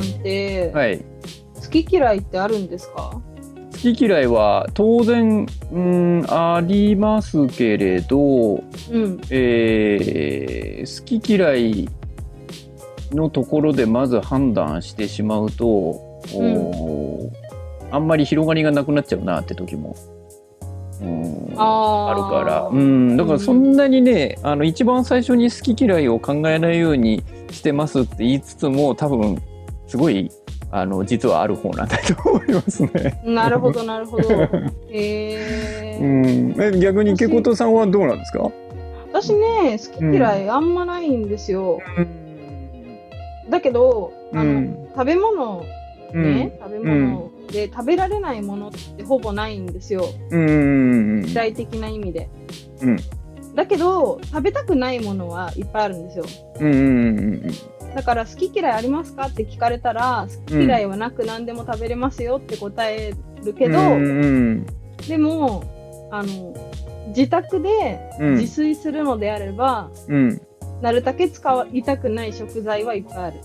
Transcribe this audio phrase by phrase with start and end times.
[0.00, 0.98] んって、はい。
[0.98, 1.04] 好
[1.70, 3.20] き嫌いってあるんですか？
[3.72, 9.20] 好き嫌いは当然、うん、ありますけれど、うん。
[9.30, 11.88] えー好き嫌い
[13.12, 17.30] のところでまず判断してしまうと、おー
[17.90, 19.94] あんまり広がりがなくなっちゃうなって時も、
[21.02, 29.42] うん、ああるから、ーうん、だからそんなにね、あの一番最初に好き嫌いを考えないようにしてますって言いつつも多分
[29.90, 30.30] すごい
[30.70, 33.20] あの実はある方なんだと思いますね。
[33.24, 34.28] なるほど、なるほど。
[34.88, 38.52] へうーん、え逆にけことさんはどうなんですか、
[39.12, 41.80] 私ね、好き嫌いあんまないんですよ。
[43.48, 45.64] だけど、あの、うん食べ物
[46.12, 50.04] うんね、食べ物で食べられないものってほぼないんですよ。
[50.30, 52.28] うん具体的な意味で。
[52.82, 52.96] うん
[53.56, 56.24] だけど、食べたくないものはいっぱいあるんですよ。
[57.94, 64.66] だから好き嫌いありますかって聞かれたら好き嫌いはなく何でも食べれますよって答えるけど、うん
[65.08, 66.54] でもあの
[67.08, 68.36] 自宅でうん。
[68.36, 70.40] 自炊するのであれば、うん。
[70.82, 73.40] なるだけ使いたくない食材はいっぱいある。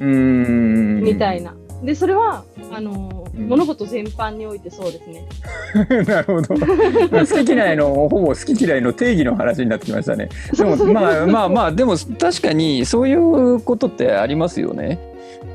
[0.00, 1.02] うん。
[1.02, 1.54] みたいな。
[1.82, 3.48] でそれはあの、うん。
[3.48, 5.24] 物事全般においてそうですね。
[6.06, 6.54] なるほど。
[6.58, 10.28] 好き嫌いのほぼ好き嫌いの定義の話になってきましたね。
[10.56, 14.98] でもまあまあまあでも確かにそういうことってありますよね。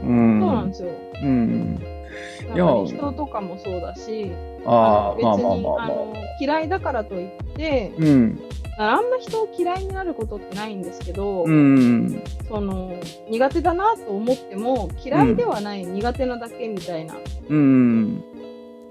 [0.03, 0.41] うん。
[0.41, 0.89] そうなんですよ。
[1.23, 1.75] うん。
[2.49, 4.31] なんかね人とかもそうだし、
[4.65, 5.83] ああまあまあまあまあ。
[5.83, 8.39] あの嫌いだからといって、うん
[8.77, 12.21] あんま人を嫌いになることってないんですけど、うん。
[12.47, 12.93] その
[13.29, 17.15] 苦手だなと思っても嫌いではない、苦手なだけみたいな
[17.49, 18.23] うん。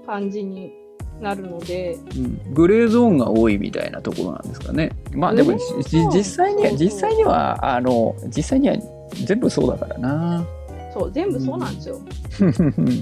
[0.05, 0.73] 感じに
[1.21, 2.53] なるので、うん。
[2.53, 4.91] グレーゾーンが多いみたいなところなんですかね。
[5.13, 8.77] まあでも実際には実際にはあの実際には
[9.25, 10.45] 全部そうだからな。
[10.93, 11.99] そう全部そうなんですよ。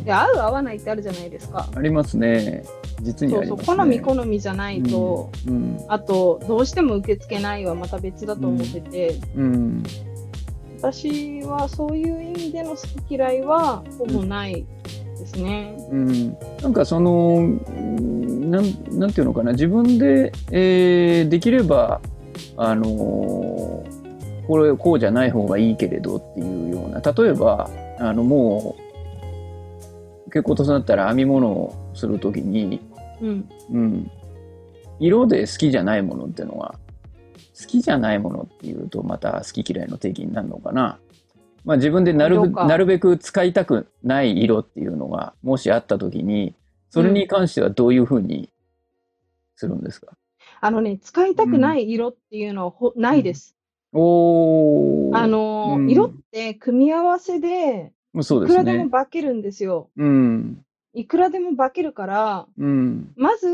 [0.06, 1.68] で合う合わないってあるじゃないですか。
[1.76, 2.64] ありますね。
[3.02, 3.58] 実にそうそう。
[3.58, 9.84] 好み好みじゃないと、うんあとどうしても受け付けないはまた別だと思ってて、うん
[10.82, 14.66] 私はそういう意味での好き嫌いはほぼない
[15.20, 15.76] ですね。
[15.92, 22.02] うん、なんかそのうんなんなんていうのかな自分で、えーできれば
[22.58, 24.02] あのー
[24.48, 27.70] これこうじゃない方がいいけれどっていうような例えば
[28.02, 28.76] あのも
[30.28, 32.82] う結構とさんだったら編み物をするときに、
[33.22, 34.12] うん、うん、
[35.00, 36.80] 色で好きじゃないものっていうのは
[37.60, 40.98] 好きじゃないものっていうとまた好き嫌いの定義になるのかな。
[41.64, 46.56] まあ、自分でなるなるべく使いたくない色っていうのがもしあった時に
[46.90, 48.50] それに関してはどういうふうに
[49.56, 50.18] するんですか、
[50.60, 53.56] あのね使いたくない色っていうのはほ、ないです。
[53.94, 55.18] おー。
[55.18, 55.90] あのーうん。
[55.90, 57.92] 色って組み合わせで
[58.22, 58.90] そうですいくらでもね。
[58.90, 59.90] 化けるんですよ。
[59.96, 60.66] うん。
[60.94, 63.14] いくらでも化けるから、うん。
[63.16, 63.48] まず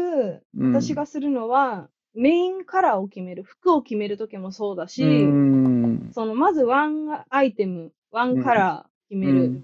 [0.58, 0.74] うん。
[0.74, 6.10] 私がするのは、メインカラーを決める、服を決めるときもそうだし、うん。
[6.14, 9.44] そのまずワンアイテム、ワンカラー決める。
[9.44, 9.64] うん。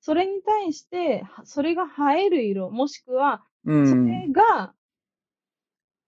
[0.00, 1.84] それに対して、はそれが
[2.14, 3.88] 映える色、もしくは、うん。
[3.88, 4.74] それが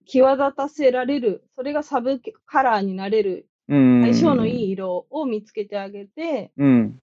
[0.04, 6.98] 際立たせられる、それがサブカラーになれる、うん相性のいい色を見つけてあげて、うん。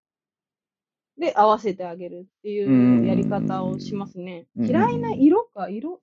[1.20, 4.46] で、合わせてあげるっていうやり方をしますね。
[4.58, 4.66] うん。
[4.66, 6.00] 嫌いな色か、色？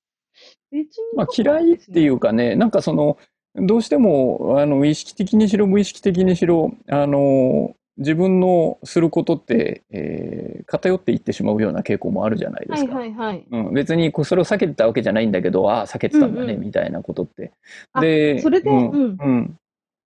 [0.71, 3.19] 別に、まあ、嫌いっていうかね、なんかその、
[3.57, 12.95] どうしても、あの、意識的にしろ、無意識的にしろ、あの、自分のすることって、えー偏っていってしまうような傾向もあるじゃないではいすか。
[12.95, 13.45] はいはい。
[13.51, 16.67] うん、別にそれを避けてたわけじゃないんだけど、ああ、避けてたんだね、うんうん。
[16.67, 17.51] みたいなことって。
[17.93, 19.19] あで、それでうん、うん。
[19.19, 19.59] うん、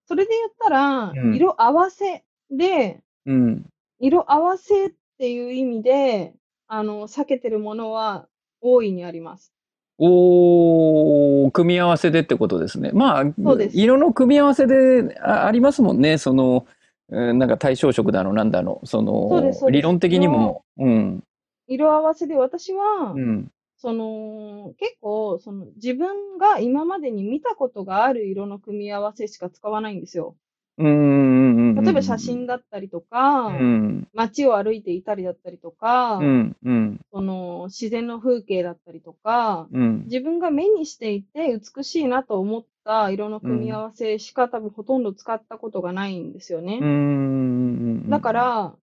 [0.06, 1.34] それで言ったら、うん。
[1.34, 3.66] 色合わせで、うん、
[3.98, 6.34] 色合わせっていう意味で、
[6.66, 8.26] あの、避けてるものは
[8.60, 9.52] 大いにあります。
[9.98, 12.90] おー組み合わせでってことですね。
[12.92, 13.78] まあそうで、す。
[13.78, 16.18] 色の組み合わせであありますもんね。
[16.18, 16.66] その、
[17.10, 20.88] うんなんか対象色だの、なんだの、そそうですそ理論的にも、う。
[20.88, 21.22] ん、
[21.68, 23.50] 色合わせで私は、うん、
[23.84, 30.36] その、結構、その、自分が今までに見たことがある色の組み合わせしか使わないんですよ。
[30.78, 46.78] 例えば写真だったりとか、うん、街を歩いていたりだったりとか、うん、うん、その、自然の風景だったりとか、うん、自分が目にしていて美しいなと思った色の組み合わせしか多分ほとんど使ったことがないんですよね。
[46.80, 48.08] うん。
[48.08, 48.74] だか、ら、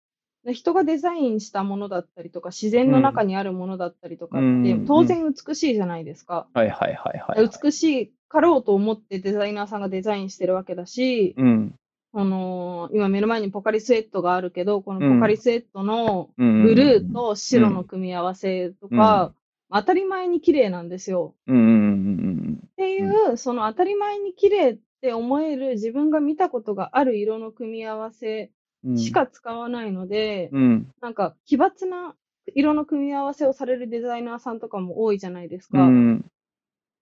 [0.47, 6.47] 人がデザインしたものだったりとか、自然の中にあるものだったりとかって、うん当然美しいじゃないですか。
[6.55, 7.49] はいはいはいはい。
[7.63, 11.75] 美しいかろうと思ってデザイナーさんがデザインしてるわけだし、うん、
[12.13, 19.35] この、今目の前にポカリスエットがあるけど、こうんのポカリスエットのうんブルーと白の組み合わせとか、
[19.73, 21.35] 当たり前に綺麗なんですよ。
[21.47, 28.51] うんうんうんっていう、その当たり前に綺麗って思える自分が見たことがある色の組み合わせうん。
[28.97, 30.89] しか使わないので、うん。
[31.01, 32.15] なんか奇抜な
[32.55, 35.85] 色の組み合わせをされるデザイナーさんとかも多いじゃないですうか。
[35.85, 36.25] ん。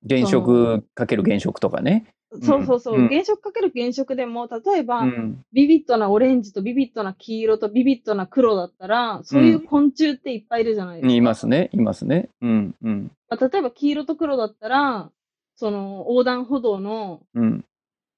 [0.08, 2.06] 原色かける原色とかね。
[2.42, 2.98] そうそうそう。
[2.98, 5.44] うん原色かける原色でも、例えば、うん。
[5.52, 11.14] ビビッドなオレンジとビビッドな黄色とビビッドな黒だったら、そういう昆虫っていっぱいいるじゃないですか。
[11.14, 11.70] いますね。
[11.72, 12.28] いますね。
[12.42, 12.74] うん。
[12.82, 13.10] うん。
[13.30, 15.10] まあ例えば黄色と黒だったら、
[15.56, 17.64] その横断歩道の、うん。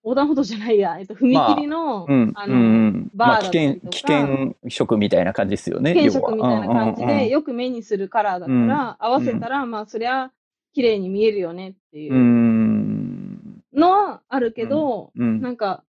[0.02, 2.32] 横断歩道じゃないや、えっと、踏切の、うん。
[2.35, 5.94] あの、うんうんまあ、危険、危険色みたいな感じですよね。
[5.94, 10.32] 原色みたいな感じ要はで、よく目にするカラーだから、合わせたら、まあ、そりゃ、
[10.73, 13.81] 綺麗に見えるよねっていううんうん。
[13.81, 15.41] のはあるけど、うん。
[15.41, 15.85] なんか、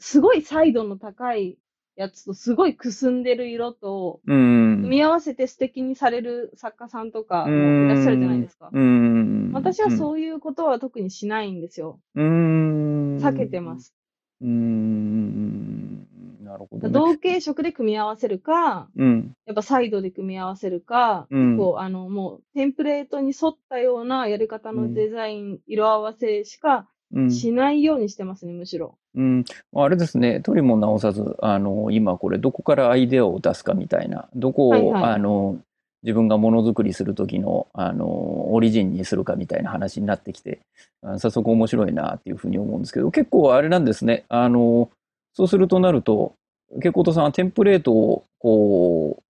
[0.00, 1.58] すごい彩度の高い
[1.96, 4.78] やつと、すごいくすんでる色と、うん。
[4.82, 8.70] 組み合わせて素敵にされる作家さんとかもいらっしゃるじゃないですか。
[8.72, 9.52] うん。
[9.52, 12.00] 私はそういうことは特にしないんですよ。
[12.14, 12.87] うん。
[13.18, 13.94] 避けてます。
[14.40, 16.06] うん。
[16.44, 16.92] なるほど、ね。
[16.92, 19.34] 同系色で組み合わせるか、うん。
[19.46, 21.56] やっぱサイドで組み合わせるか、うん。
[21.56, 26.88] こう、あの、もう、テンプレートに沿ったようなやり方のデザイン、色合わせしか。
[27.30, 28.98] しないようにしてますね、むしろ。
[29.14, 29.44] うん。
[29.74, 30.42] あれですね。
[30.42, 35.56] とりも直さず、あの、今これどこからアイデアを出すかみたいな、どこを、はいはいあの、
[36.02, 40.60] 自分がものづくりする時の、あの、オリジンにするかみたいな話になってきて、
[41.02, 44.24] あ早速面白いなっていうふうに思うんですけど、結構あれなんですね。
[44.28, 44.90] あの、
[45.34, 46.34] そうするとなると、
[46.82, 49.22] ケコトさんはテンプレートを、こう、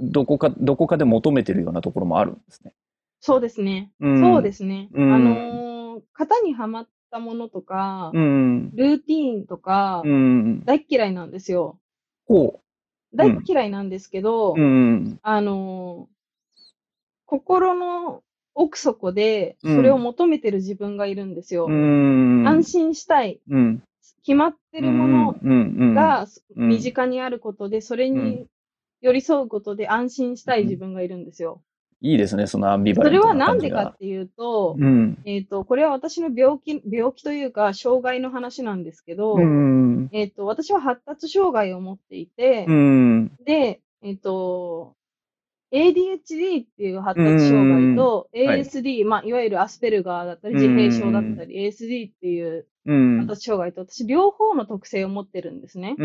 [0.00, 2.72] どこか、どこかで求めてるようなところもあるんですね。
[3.20, 3.90] そうですね。
[4.00, 4.88] うんそうですね。
[4.92, 5.68] うんあのー
[6.14, 8.70] 型にはまったものとか、うん。
[8.74, 10.64] ルーティーンとか、うん。
[10.64, 11.78] 大っ嫌いなんですよ。
[12.26, 12.60] こ
[13.14, 14.60] 大っ嫌いなんですけど、う。
[14.60, 15.18] うん。
[15.22, 16.18] あのー
[17.30, 18.22] 心の
[18.54, 21.66] 奥底で、うんそれを求めてる自分がいるんですよ。
[21.66, 22.48] うん。
[22.48, 23.40] 安心したい。
[23.50, 23.82] うん。
[24.24, 26.26] 決まってるもののが
[26.56, 28.46] うん身近にあることで、それに
[29.00, 31.62] 寄り添うことで安心したい自分がいるんですよ。
[32.00, 35.18] いいですね、そのアンビバそれレントはなんでかっていうと、うん。
[35.24, 40.08] えっ、と、これは私の病気、病気というか、障害の話なんですけど、うん。
[40.12, 43.32] えっ、と、私は発達障害を持っていて、うん。
[43.44, 44.94] で、えっ、と、
[45.72, 53.28] ADHD っていう発達障害と、んはい ASD、まあ、いわゆるアスペルガーだったり、うん自閉症だったり、ASD っていううん発。
[53.30, 55.96] 達障害と、私両方の特性を持ってるんですね。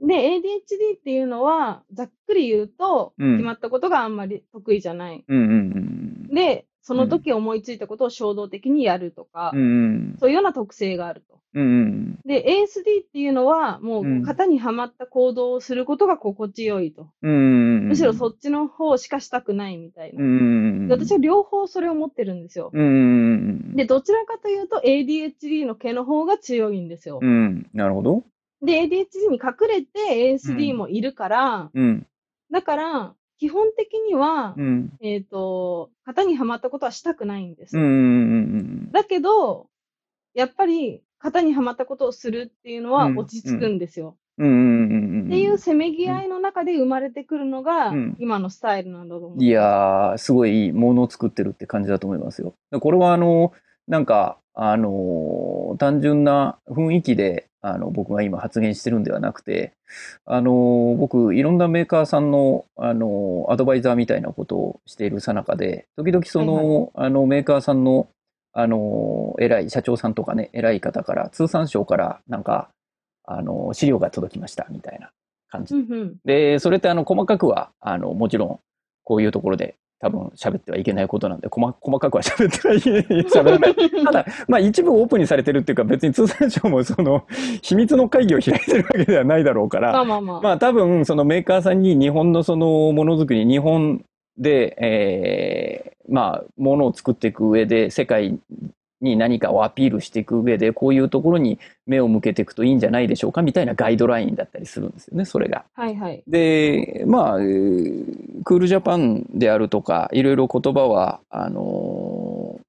[0.00, 0.08] うん。
[0.08, 5.24] で、ADHD っていうのは、ざっくり言うと、うん決まったことがあんまり得意じゃない。
[5.26, 6.28] うん。
[6.28, 10.16] で、その時思いついたことを衝動的にやるとか、うん。
[10.18, 11.38] そういうような特性があると。
[11.54, 12.18] うん。
[12.24, 17.10] で、ASD っていうのは、もうんう型にはまった行動をすることが心地よいと。
[17.22, 17.88] うん。
[17.88, 20.22] むしろそっちの方しかしたくないみたいな。
[20.22, 20.88] うん。
[20.88, 22.70] で私は両方それを持ってるんですよ。
[22.72, 23.74] うん。
[23.76, 27.26] で、どちらかというと ADHD の毛の方が強いんですよう。
[27.26, 27.68] ん。
[27.74, 28.24] なるほど。
[28.62, 32.06] で、ADHD に隠れて ASD もいるから、うん。
[32.50, 34.92] だから、基本的には、うん。
[35.00, 37.76] えっ、と、型にはまったことはしたくないんです。
[37.76, 38.90] うん。
[38.90, 39.68] だけど、
[40.34, 44.16] やっぱり、型にはまったことをするっていうのはうん落ち着くんですよ。
[44.38, 45.26] うん。
[45.26, 49.42] っていうせめぎ合いの中で生まれてくるのが、うん今のスタイルなんだと思う。
[49.42, 52.54] いやー、すごいものを作ってるって感じだと思いますよ。
[52.70, 53.52] でこれはあの、
[53.88, 59.72] なんか、あのー単純な雰囲気で、あの、僕が今発言してるんではなくて、
[60.24, 68.08] あのー僕、いろんなメーカーさんの、あのーアドバイザーみたいなことをしているさなかで、時々その、あの、メーカーさんの、
[68.52, 72.68] あのー偉い社長さんとかね、偉い方から、通産省から、なんか、
[73.24, 75.10] あのー資料が届きました、みたいな
[75.50, 76.16] 感じうんうん。
[76.24, 78.60] で、それってあの細かくは、あの、もちろん、
[79.04, 83.02] こういうところで多分喋ってはいけないことなんで、細細かくは喋ってはいけない。
[83.24, 83.74] 喋らない。
[84.04, 87.24] ただ、 まあ一部オープンにされてるっていうか、別に通産省もその、
[87.62, 90.40] 秘密の会議を開いてるわけではないだろうかまあら、まあまあ。
[90.40, 94.04] まあ多分、そのメーカーさんに日本のそのものづくり、日本
[94.36, 98.38] で、えーまあ、ものを作っていく上で、世界
[99.00, 105.64] に何かをアピールしていく上で、こういうところに目を向けていくといいんじゃないでしょうか、みたいなガイドラインだったりするんですよね、それが。
[105.74, 106.22] はいはい。
[106.26, 112.60] で、まあ、えークールジャパンであるとか、いろいろ言葉は、あのー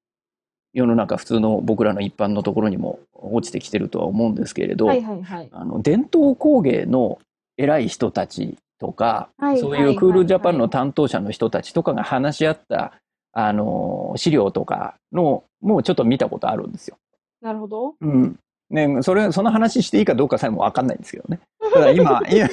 [0.71, 5.49] 世の中普通の僕らの一般のところにも落ちてきてるとは思うんですけれど、はいはいはい。
[5.51, 7.17] あの伝統工芸の
[7.57, 12.93] 偉い人たちとか、はいそういうクールジャパンの担当者の人たちとかが話し合った、
[13.33, 16.97] あのー資料とかのもうちょっと見たことあるんですよ。
[17.41, 17.95] なるほど。
[18.01, 18.39] うん、
[18.69, 21.39] ね、それ、その話していいかどうかさえもわかんないんですけどね。
[21.73, 22.49] ただ今、 いや、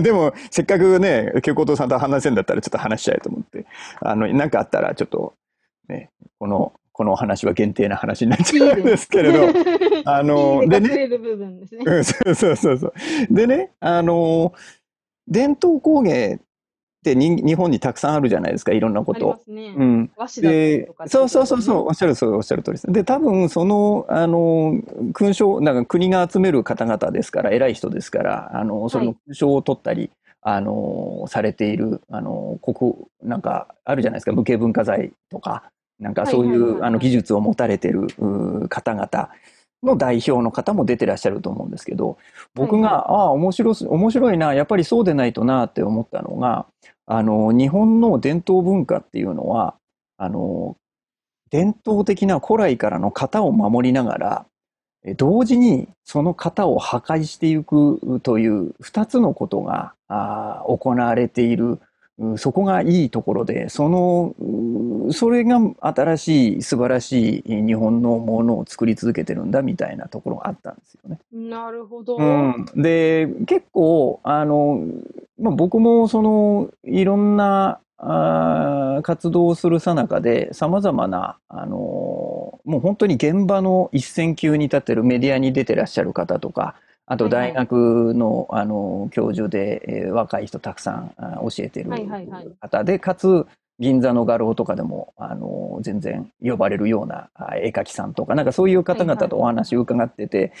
[0.00, 3.66] でも、せっかくね、京子さんと話せんだったらちょっと話しちゃえと思って、
[4.00, 5.34] あの、なんかあったらちょっと、
[5.88, 9.48] ね、この、この話は限定な話になっちゃうんですけれど、
[10.04, 11.08] あの、でね、
[12.04, 12.92] そうそうそうそう。
[13.30, 14.52] でね、あの、
[15.26, 16.40] 伝統工芸
[17.00, 19.40] って日本にたくさんあるじゃないですか、いろんなこと。
[19.48, 20.10] ね、うん。
[20.16, 22.92] 和そうそうそうそう、おっしゃるそうおっしゃる通りです。
[22.92, 24.74] で、多分そのあの
[25.14, 30.00] 勲章なんか国が集める方々ですから偉い人ですから、あのその勲章を取ったり。
[30.00, 30.10] はい
[30.42, 38.06] あのされているあの国なんかあるじゃないですか無形文化財とかなんかそういうあの技術を持たれてる
[38.70, 39.28] 方々
[39.82, 42.18] の代表の方も出てらっしゃると思うんですけど
[42.54, 46.66] 僕が、はい、ああ面白面白いなやっぱりそうでないとなって思ったのが
[47.06, 49.74] あの日本の伝統文化っていうのは
[50.18, 50.76] あの
[51.50, 54.46] 伝統的な古来からの型を守りながら
[55.16, 61.80] 同時にその型を破壊していくという2つのことが行われている
[62.36, 64.34] そこがいいところで、その、
[65.12, 71.18] それが新しい素晴らしい日本のものを作り続けてるんだみたいなところがあったんですよね。
[71.32, 72.18] なるほど。
[72.18, 74.84] うん、で、結構、あの、
[75.38, 86.76] まあ、僕もその、いろんなあ活動をするさなかで、さまざまな、あの、もう本当に現場の一線級に立ってるメディアに出てらっしゃる方とか、
[87.10, 91.90] あと大学の,、あの教授で、えー、若い人たくさん教えてる
[92.60, 93.48] 方で、かつ
[93.80, 100.52] 銀座の画廊とかでもあの全然呼ばれるような絵描きさんとかなんかそういう方々とお話を伺ってて、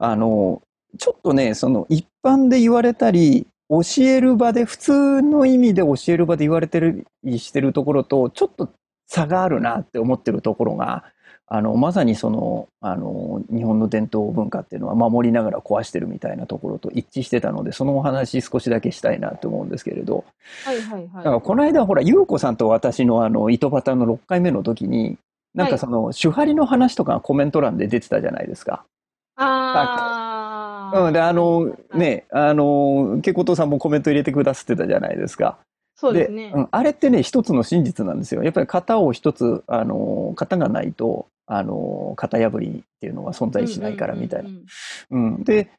[0.00, 0.60] あの
[0.98, 8.70] ちょっとねその一般で言われたり教える場で普通の意味で教える場で言われてるりしてるところとちょっと
[9.06, 11.04] 差があるなって思ってるところが
[11.54, 20.24] あのまさにそのあの日本の伝統文化っていうのは守りながら壊してるみたいなところと一致してたのでそのお話少しだけしたいなと思うんですけれど、
[20.64, 25.18] はいはいはい、だからこの間ほら優子さんと私のあの糸端の6回目の時に
[25.54, 28.86] なんかその、はい、手張りの話とかコメント欄で出てたじゃないですか。
[29.36, 31.00] ああ。
[31.02, 35.58] うん、であの、ねあのけことさんもコメント入れてくださってたじゃないですか。
[35.94, 36.52] そうですね。
[36.54, 38.42] うん、あれってね、一つの真実なんですよ。
[38.42, 44.50] やっぱり型を一つ、あの、型がないと、あの、型破りっていうのは存在しないからみたいな。
[45.10, 45.44] うん。
[45.44, 45.70] で、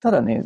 [0.00, 0.44] ただね、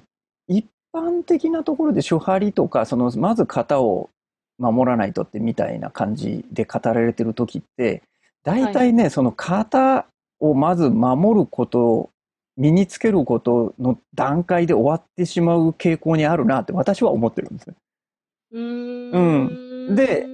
[0.48, 4.10] 一般的なところで手張りとか、その、まず型を
[4.58, 8.02] 守らないとってみたいな感じで語られてる時って、
[8.44, 10.06] 大体ね、はい、その型
[10.40, 12.10] をまず守ること
[12.56, 17.76] 身につけることの段階で終わってしまう傾向にあるなって私は思ってるんですね。
[18.52, 19.94] うん。
[19.94, 20.26] で、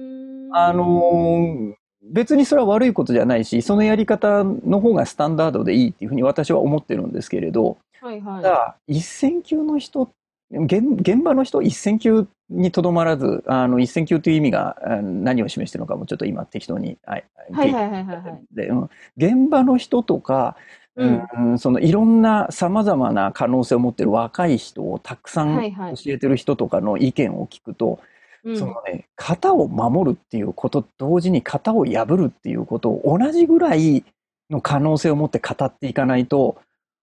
[0.51, 10.09] あのー、別にそれは悪いことじゃないし、そのやり方の方がスタンダードでいいっていうふうに私は思ってるんですけれど、はいはい、ただ、一線級の人、
[10.51, 20.55] 現現場の人一線級にとどまらず、あの一線級という意味が何を示してるのかもちょっと今適当に、はい、はいはいはいはい、現場の人とか、
[20.95, 25.55] うん、うん、そのいろんなさまざまな可能性を持ってる若い人をたくさん
[25.95, 27.99] 教えてる人とかの意見を聞くと、
[28.43, 34.03] そのね、型を守るっていうこと同時に型を破るっていうことを同じぐらい
[34.49, 36.57] の可能性を持って語っていかないと、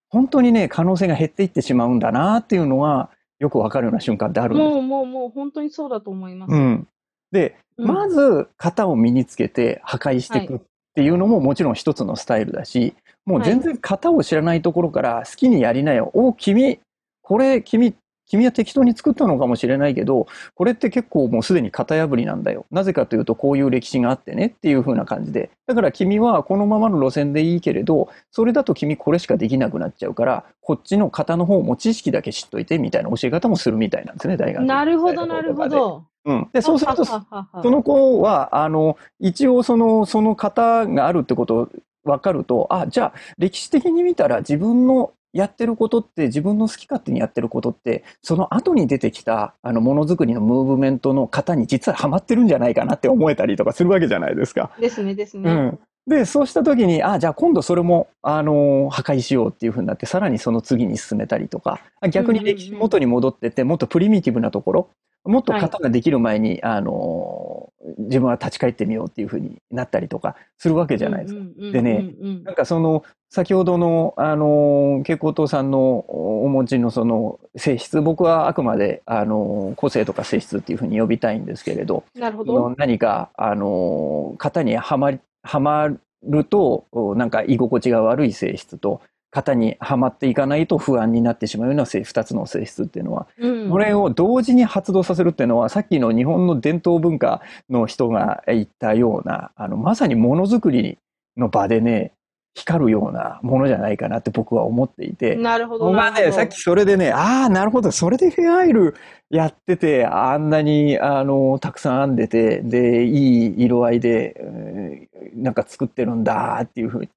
[0.09, 6.53] 本当にね、可能性が減っていってしまうんだなっていうのは、よくわかるような瞬間ってあるんですもう、もう、もう、本当にそうだと思います。
[6.53, 6.87] うん。
[7.31, 10.59] で、うん、まず、型を身につけて破壊していくっ
[10.95, 16.09] ていうのももちろん一つのスタイルだし、もう全然型を知らないところから好きにやりなよ。
[16.13, 16.79] お、君、
[17.21, 17.93] これ、君、
[18.27, 22.65] 君は適当に作ったのかもしれないけど、これって結構もうすでに型破りなんだよ。
[22.71, 25.49] なぜかというとこういう歴史があってねっていう風な感じで。
[25.65, 36.03] だから君はこのままの路線でいいけれど、それだと君これしかできなくなっちゃうから、こっちの型の方も知識だけ知っといてみたいな教え方もするみたいなんですね、大学なるほど、なるほど。
[36.25, 37.23] うん、でそうするとそ
[37.63, 41.69] の子はあの一応そのその型があるってこと
[42.03, 54.71] 分かるとあじゃあ歴史的に見たら自分のやってることって自分の好き勝手にやってることってその後に出てきたあのものづくりのムーブメントの型に実はハマってるんじゃないかなって思えたりとかするわけじゃないですか。
[54.79, 55.51] ですねですね。
[55.51, 64.89] うん、でそうした時にあじゃあ今度それもあの破壊しようっていうふうになってさらにその次に進めたりとか逆に歴史元に戻ってってもっとプリミティブなところ
[65.27, 71.41] もっと型ができる前に、はい、あの自分は立ち返ってみようっていうふうになったりとかするわけじゃないですか。
[71.71, 82.73] でね、なんかその先ほどのあの蛍光灯さんのお持ちのその性質僕はあくまであの個性とか性質っていうふうに呼びたいんですけれどなるほど。
[82.77, 85.89] 何かあの型にはまりはま
[86.23, 86.85] ると
[87.15, 89.01] なんか居心地が悪い性質と
[89.31, 93.69] 型にはまっていかないと不安になってしまうような性2つの性質っていうのは、うん。
[93.69, 100.97] これを同時に発動させるっていうのはさっきの日本の伝統文化の人が言ったようなあのまさにものづくり
[101.35, 102.13] の場でね
[102.57, 105.35] 光るようなものじゃないかなって僕は思っていて。
[105.35, 105.85] なるほど。
[105.85, 108.95] 僕はね、さっきそれでね、ああ、なるほど、それでフェアアイル
[109.29, 117.09] やってて、あんなに、あの、たくさん編んでて、で、いい色合いで、えーなんか作ってるんだっていうふうに、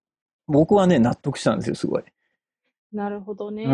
[0.47, 2.03] 僕はね、納得したんですよ、すごい。
[2.93, 3.65] なるほどね。
[3.65, 3.69] う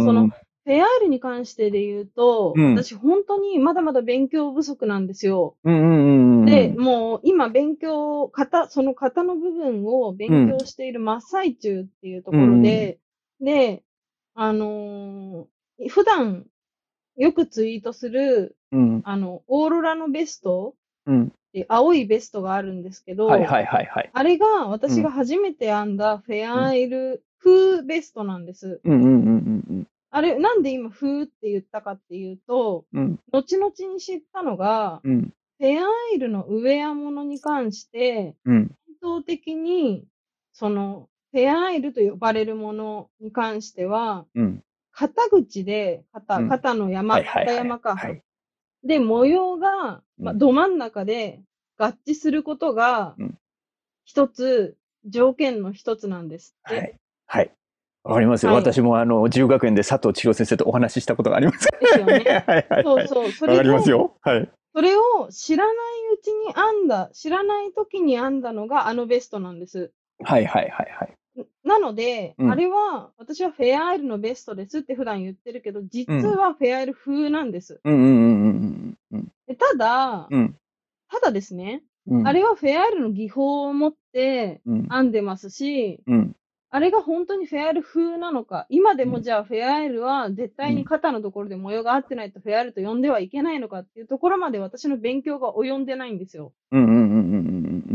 [0.00, 0.30] んその、
[0.66, 5.56] フェアールに関してで言うと、うん私本当にまだまだ勉強不足なんですよ。
[5.62, 6.44] うんうんうんうん。
[6.44, 12.98] で、もう今勉強、型、その型の部分を勉強している真っ最中っていうところで、
[13.40, 13.84] で、
[14.34, 16.46] あのー普段
[17.16, 20.74] よくツイートする、うん、あの、オーロラのベスト
[21.06, 21.32] うん。
[21.68, 24.10] 青いベストがあるんですけど、はいはいはいはい。
[24.12, 28.80] あれが私が初めて編んだフェアアイル風ベストなんです。
[28.84, 33.04] うんうんうんうんあれ、なんで今風って言ったかっていうと、うん。
[33.04, 40.04] うん後々に知ったのが、うんフェアアイルのウェアものに関して、うん伝統的に、
[40.52, 44.62] その、フェアアイルと呼ばれるものに関しては、うん。
[44.92, 47.22] 肩口で、肩、うん肩の山。
[47.22, 47.96] 肩山か。
[47.96, 48.22] はい。
[48.84, 51.42] で、模様が、まあ、うんど真ん中で
[51.78, 53.38] 合致することがうん、
[54.04, 56.76] 一つ、条件の一つなんですって。
[56.76, 56.94] はい。
[57.26, 57.56] はい。
[58.06, 58.52] わかりますよ。
[58.52, 61.68] はい私もあの、自由学園で佐藤千代先生とお話ししたことがあります。
[61.80, 62.14] ですよね。
[62.46, 62.82] はいはい。
[62.84, 63.30] そうそう。
[63.32, 64.14] そわかりますよ。
[64.22, 64.48] はい。
[64.74, 65.74] それを知らない
[66.14, 69.90] うちに編んだ、知らない時に編んだのがあのベストなんです。
[70.22, 71.14] はいはいはいはい。
[71.64, 77.80] なので、うんあれは、私はフェアアイルのベストですって普段言ってるけど、実はフェアアイル風なんです。
[77.84, 80.56] うんうんうんうんうんでただ、うん。
[81.10, 82.28] ただですね、うん。
[82.28, 84.88] あれはフェアアイルの技法を持ってうん。
[84.88, 86.36] 編んでますし、うん。
[86.70, 96.52] あれが本当にフェアアイル風なのか、今でもじゃあフェアアイルは絶対に肩のところで模様が合ってないとフェアアイルと呼んではいけないのかっていうところまで私の勉強が及んでないんですよ。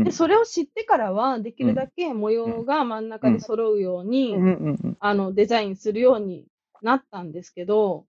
[0.04, 4.34] で、それを知ってからは、できるだけ模様が真ん中で揃うように、
[5.00, 6.46] あの、デザインするように
[6.80, 8.06] なったんですけど、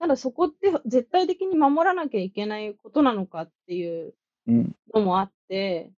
[0.00, 4.14] ただそこって絶対的に守らなきゃいけないことなのかっていう
[4.46, 4.76] うん。
[4.94, 5.99] のもあって、い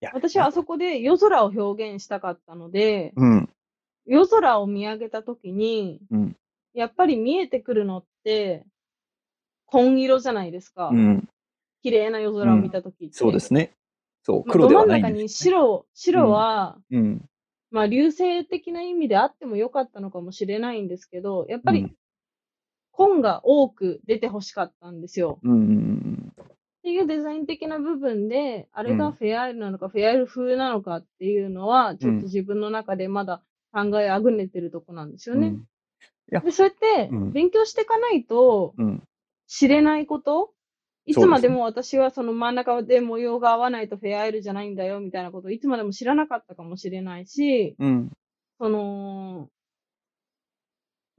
[0.00, 3.48] や私はあそこで夜空を表現したかったので、うん。
[4.06, 6.36] 夜空を見上げたときに、うん。
[6.74, 8.64] やっぱり見えてくるのって、
[9.66, 10.88] 紺色じゃないですか。
[10.88, 11.28] うん。
[11.82, 13.14] 綺麗な夜空を見たときって。
[13.14, 13.72] そうですね。
[14.22, 15.28] そう、まあ黒ではど真ん中に。
[15.28, 17.24] 白、白は、うん。
[17.70, 21.96] まあ、流星的な意味であってもよかったのかもしれないんですけど、やっぱりうん、
[22.92, 25.40] 紺が多く出て欲しかったんですよ。
[25.42, 26.25] うんうん
[26.86, 35.42] っていうデザイン的な部分で、あれうんがフェアアイルなのか、フェアアイル風なのかっていうのは、ちょっうんと自分の中でまだ考えあぐねてるとこなんですようん。
[35.42, 35.58] ね。
[36.44, 39.02] で、そうやってうん勉強していかないとうん。
[39.48, 40.52] 知れないこと、
[41.06, 48.10] いつまでも私はその真ん中で模様が合わないとフェアアイルじゃないんだよみたいなことをいつまでも知らなかったかもしれないし、うん。
[48.58, 49.50] その、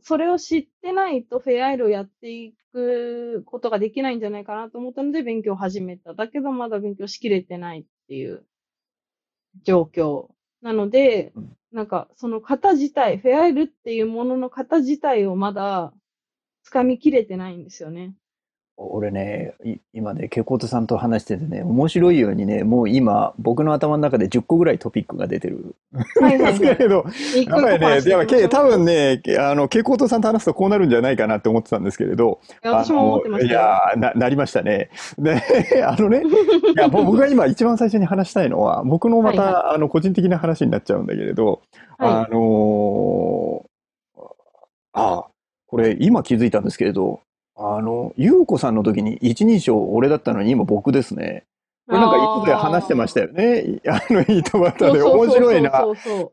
[0.07, 6.13] それを知ってないとフェアアイルをやっていくことができないんじゃないかなと思ったので勉強を始めた。
[6.13, 8.45] だけどまだ勉強しきれてないっていう
[9.63, 10.29] 状況。
[10.61, 11.33] なので、
[11.73, 15.93] なんかその型自体、フェアアイルっていうものの型自体をまだ
[16.71, 18.13] 掴みきれてないんですよね。
[18.79, 25.75] 俺ね、い今ね、ケコトさんと話しててね、面白いようにね、もう今、僕の頭の中で10個ぐらいトピックが出てる。
[26.21, 26.59] はいはいはい。
[26.61, 34.91] ですけど、やっぱりね、一個話していでもけきましょう多分ね、けあの、ケイコートさんと話すとこうなるんじゃないかなって思ってたんですけれど、いや私も思ってましたいやーな、なりましたね。
[35.17, 35.41] で、
[35.83, 41.61] あのね、いや、ぼ僕が今一番最初に話したいのは、僕のまた、はいあの、個人的な話になっちゃうんだけれど、
[41.97, 43.67] はあのー
[44.93, 45.25] あ、
[45.67, 47.21] これ今気づいたんですけれど、
[47.57, 51.45] あの、ゆうこさんの時に一人称俺だったのに今僕ですね。
[51.87, 53.79] これなんかいつで話してましたよね。
[53.87, 55.71] あの、糸端で面白いな。
[55.81, 56.31] そうそうそうそう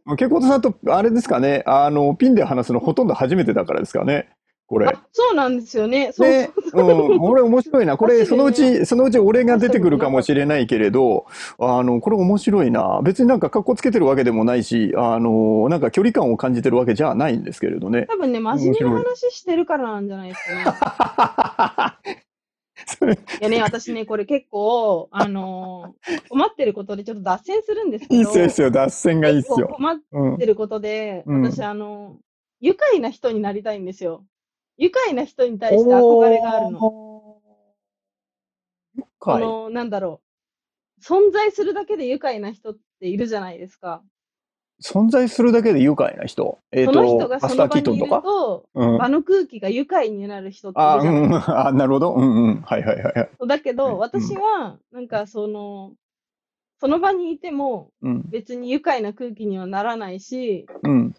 [4.16, 4.43] あ
[5.12, 6.12] そうなんですよね。
[6.12, 7.96] そうね、うん、これ面白いな。
[7.98, 11.26] これ、そのうち、そのうち俺が出てくるかもしれないけれど、
[11.58, 13.00] あの、これ面白いな。
[13.02, 18.06] 別になんか格好つけてるわけでもないし、あの、なんか距離感を感じてるわけじゃないんですけれどね。
[18.08, 22.24] 多分ね、真面目な話してるからなんじゃないですかね。
[22.86, 28.70] それ、いやね、私ね、これ結構、あのー困ってることでちょっと脱線するんですけど、いいっすよ。
[28.70, 29.68] 脱線がいいっすよ。
[29.68, 30.46] 困っうんて。
[30.46, 32.16] ることで、うん私、あの
[32.60, 34.24] 愉快な人になりたいんですよ。
[34.76, 36.80] 愉快な人に対して憧れがあるの。
[36.80, 37.40] の。
[39.18, 40.24] この、なんだろう。
[41.02, 44.02] 存在するだけで愉快な人っているじゃないですか。
[44.82, 46.58] 存在するだけで愉快な人。
[46.72, 48.22] えっ、その人がその場にいるとか。
[48.22, 48.98] と、うん。
[48.98, 52.14] 場の空気が愉快になる人っていあ、るじゃないうん、あ、なるほど。
[52.14, 52.60] うんうん。
[52.62, 55.92] はいはいはいだけうんど、私は、なんかその、
[56.80, 58.22] その場にいてもうん。
[58.30, 61.14] 別に愉快な空気にはならないし、うん。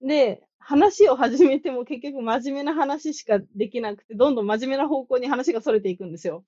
[0.00, 6.44] で、話を始めても結局真面目な話しかできなくて、どんどん真面目な方向に話がそれていくんですよ。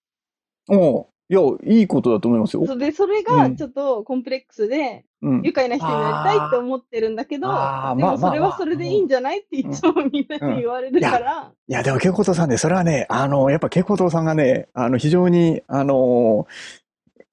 [0.68, 1.07] おう。
[1.29, 2.64] いや、いいことだと思いますよ。
[2.76, 3.24] で、それうん。
[3.24, 5.42] がちょっとコンプレックスで、うん。
[5.42, 7.55] 愉快な人になりたいって思ってるんだけど、で
[8.02, 16.46] もそれはそれでいいんじゃないっていつもみんなに言われるから、いや、でも、ケコトさんね、それはね、あの、やっぱケコトさんがね、あの、非常に、あの、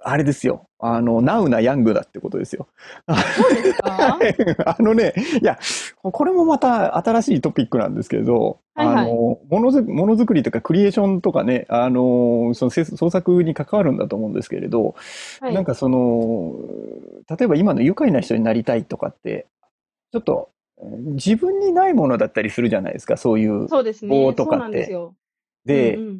[0.05, 0.67] あれですよ。
[0.79, 2.67] あの、ナウなヤングだってことですよ。
[3.07, 4.17] そうですか？
[4.77, 5.57] あのね、いや、
[6.01, 14.95] これもまた新しいトピックなんですけど、はいはいあの、ものづ、ものづくりとかクリエーションとかね、あの、その制創作に関わるんだと思うんですけれど、
[15.39, 16.55] はいなんかその、
[17.29, 19.47] 例えば今の愉快な人になりたいとかって、
[20.11, 20.49] ちょっと、
[20.81, 23.69] 自分にないものだったりするじゃないですか、そういう。
[23.69, 25.15] そうです棒とかってですよ。
[25.65, 26.19] で、うんうん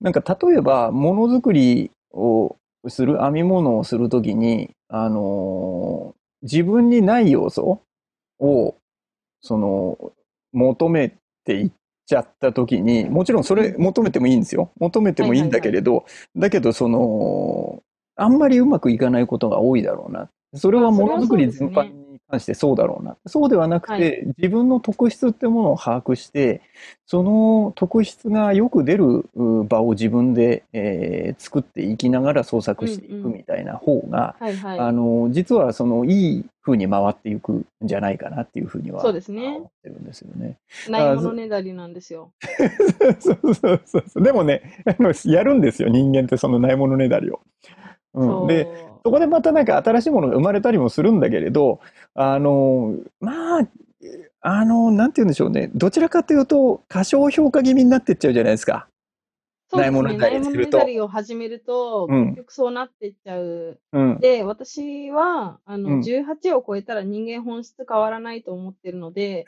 [0.00, 2.56] なんか例えば、ものづくりを
[2.88, 7.80] する、編み物をするときに、あのー自分にない要素
[8.38, 8.76] を、
[9.40, 10.12] その、
[10.52, 11.70] 求めていっ
[12.06, 14.70] ちゃったときに、もちろんそれ求めてもいいんですよ。
[14.78, 16.04] 求めてもいいんだけれど、
[16.36, 17.82] だけど、その、
[18.16, 20.28] あんまりうまくいかないことが多いだろうな。
[20.54, 22.03] それはものづくり全般に
[22.34, 23.16] 関してそうだろうな。
[23.26, 26.62] そうではなくはて、自分の特質ってものを把握して、
[27.06, 34.78] その特質がよく出るう場を自分で、えー作っていきながら創作していくみたいな方が、はいはい。
[34.78, 40.56] あの実はそのいい風に回っていくんじゃないかなっていうふうにはそうですね思ってるんですよね。
[40.88, 42.32] ないものねだりなんですよ。
[43.20, 44.22] そうそうそうそう。
[44.22, 44.84] でもね、
[45.24, 47.40] やるんですよ、人間ってそのないものねだりを。
[48.14, 48.66] うん、で、
[49.04, 51.80] そこでまたなんか新しいものが生まれたりもするんだけれど、
[52.14, 53.68] あの、まあ、
[54.40, 55.70] あの、なんて言うんでしょうね。
[55.74, 58.88] どちらかというと、過小評価気味になってっちゃうじゃないですか。
[59.70, 59.98] そうですね。
[59.98, 63.78] ないものねだりするとないものねだりを始めると、うん結局そうなってっちゃう。
[63.92, 64.18] うん。
[64.20, 69.44] で、私は、あの、うん18を超えたら人間本質変わらないと思ってるので、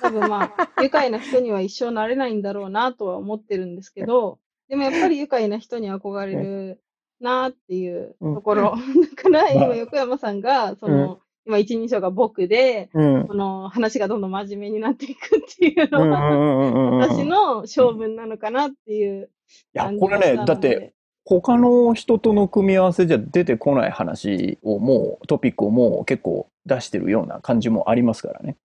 [0.00, 6.80] 多分まあ、 愉快な人には一生なれないんだろうなとは思ってるんですけど、でもやっぱり愉快な人に憧れる
[7.20, 8.74] なっていうところ。
[9.16, 13.26] だからまあ今横山さんが、その、今一人称が僕で、うん。
[13.26, 19.30] この話がどんどん真面目になっていくっていううんうのは、んうんうんうん私の性分なのかなっていう
[19.74, 28.56] いや、これね、だって、他の人との組み合わせじゃ出てこない話をもう、トピックをもう結構出してるような感じもありますからね。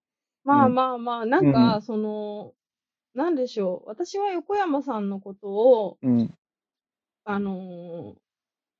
[0.43, 2.53] まあうんまあまあ、なんうか、その、
[3.15, 3.89] なんでしょう。
[3.89, 6.33] 私は横山さんのことを、うん。
[7.25, 8.22] あのー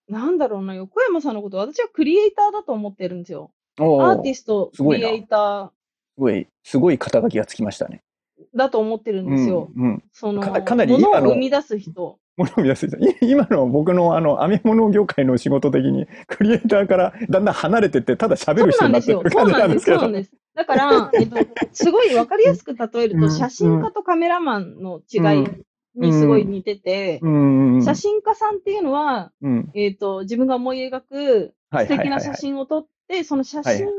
[0.08, 3.52] なんだろうな、横山さんのこと、私はクリエイターだと思ってるんですよ。
[3.80, 5.72] おアーテーィスト、すごいなクリエイタ
[6.16, 8.04] すごい、すごい肩書きがつきましたね。
[8.40, 9.72] ーだと思ってるんですよ。
[9.76, 9.84] うん。
[9.84, 10.04] うん。
[10.12, 12.20] その、かかなり物を今の生み出す人。
[12.36, 19.30] ものを見やすいですい今の僕のあの編み物業界の仕事的にクリエイターからだんだん離れてってただ喋そうる人になってなんですよ。
[19.30, 19.60] る感じそうなで。
[19.60, 20.32] なんんですすけどそうなんです。
[20.56, 21.38] だから、えっと、
[21.72, 25.48] すごいわかりやすく例えるうんと、写真家とカメラマンの違い
[25.96, 27.30] にすごい似てて、う
[27.78, 27.84] ん。
[27.84, 29.72] 写真家さんっていうのは、うん。
[29.74, 33.90] えっと、自分が思い描く素敵な写真を撮って、その写真を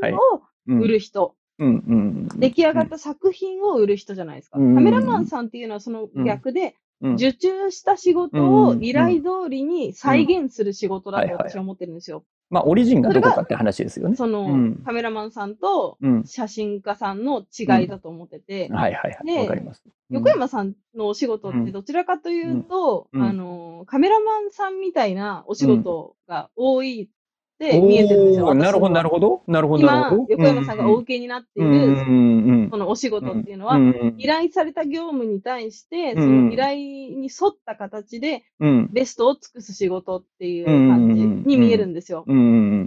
[0.67, 0.79] うん。
[0.81, 4.59] 売る人、出来上がった作品を売る人じゃないですか。
[4.59, 4.75] うん。
[4.75, 7.13] カメラマンさんっていうのはその逆で、うん。
[7.15, 12.23] 受注した仕事を依頼通りに再現する仕事だと私は思ってるんですよ。
[12.49, 14.15] まあオリジンがどこかって話ですよね。
[14.15, 14.75] その、うん。
[14.85, 16.23] カメラマンさんとうん。
[16.25, 19.25] 写真家さんの違いだと思ってて、はいはいはい。
[19.25, 19.81] でわかります。
[19.85, 20.15] うん。
[20.17, 23.21] 横山さんのお仕事ってどちらかというと、うん。
[23.21, 23.27] うん。
[23.27, 27.09] あの、カメラマンさんみたいなお仕事が多い
[27.55, 28.53] って見えてるんですよ。
[28.53, 29.43] なるほどなるほほど。
[29.47, 29.87] なるほど。
[29.87, 33.77] なるほど。、今横山さんがお受けになっている、うんそのお仕事っていうのは、
[34.17, 36.75] 依頼された業務に対して、うんその依頼
[37.17, 38.89] に沿った形でうん。
[38.91, 42.25] ベストを尽くす仕事っていう感じに見えるんですよ。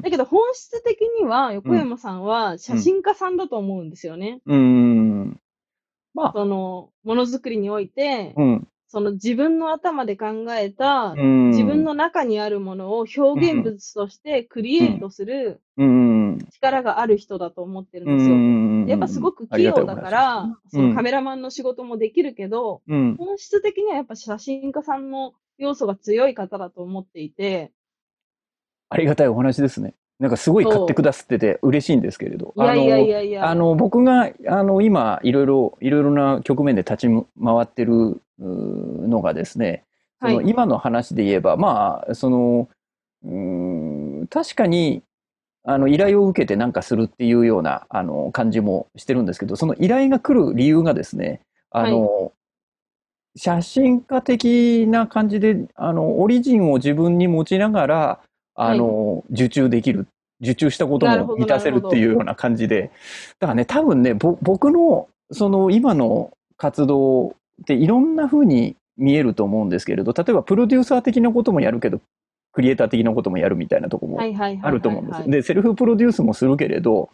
[0.03, 4.41] だけど本質的には横山さんは写真家さんだと思うんですよね。
[6.15, 6.33] まあ。
[6.35, 11.51] そのものづくりにおいて、うんその自分の頭で考えたうん。
[11.51, 16.39] 自分の中にあるものを表現物としてクリエイトするうん。
[16.51, 18.37] 力がある人だと思ってるうんですよ。
[18.37, 18.87] ん。
[18.87, 23.17] やっぱすごく器用だから、そのカメメラマンの仕事もできるけど、うん。
[23.17, 27.73] 本質的にはやっぱ写真家さんの要素が強い方だと思っていて、
[28.89, 29.95] ありがたいお話ですね。
[30.19, 32.53] なんかすごい買ってくださってて嬉しいんですけれど。
[32.57, 37.25] いやいやいやいや、あの僕があの今いろいろいろいろな局面で立ち回
[37.63, 39.85] ってるのがですね、
[40.21, 42.69] そのはい今の話で言えばまあその
[43.25, 45.03] うーん確かに
[45.71, 52.33] あの、依頼を受けてなんかするっていうような、あの、感じもしてるんですけど、その依頼が来る理由がですね、あの、
[53.37, 58.21] 写真家的な感じで、あの、オリジンを自分に持ちながら、
[58.55, 60.07] あの、受注できる。
[60.41, 62.91] 受注したことも満たせるっていうような感じで。
[63.39, 72.01] だからね、多分ね、ぼ僕の、その今の活動っていろんな風に見えると思うんですけれど、例えばプロデューサー的なこともやるけど、
[72.53, 75.31] クリエイター的なこともやるみたいなとこもあると思うんです。
[75.31, 77.11] で、セルフプロデュースもするけれど、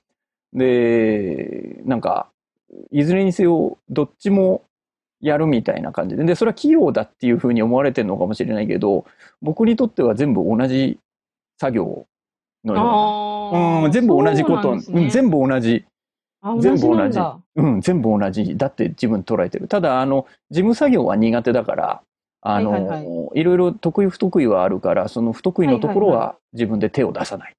[0.52, 2.28] で、なんか、
[2.90, 4.62] いずれにせよ、どっちも
[5.20, 9.04] やるみたいな感じで、で、それは器用だっていうふうに思われてるのかもしれないけど、
[9.42, 10.98] 僕にとっては全部同じ
[11.58, 12.06] 作業
[12.64, 13.84] のような。
[13.84, 15.84] うん、全部同じこと、ね、うん、全部同じ。
[16.60, 17.18] 全部同じ。
[17.56, 18.56] うん、全部同じ。
[18.56, 19.68] だって自分捉えてる。
[19.68, 22.02] ただ、あの、事務作業は苦手だから、
[22.42, 27.54] あの、はいはいはい、いろいろ得意不得意はあるから、その不得意のところは自分で手を出さない。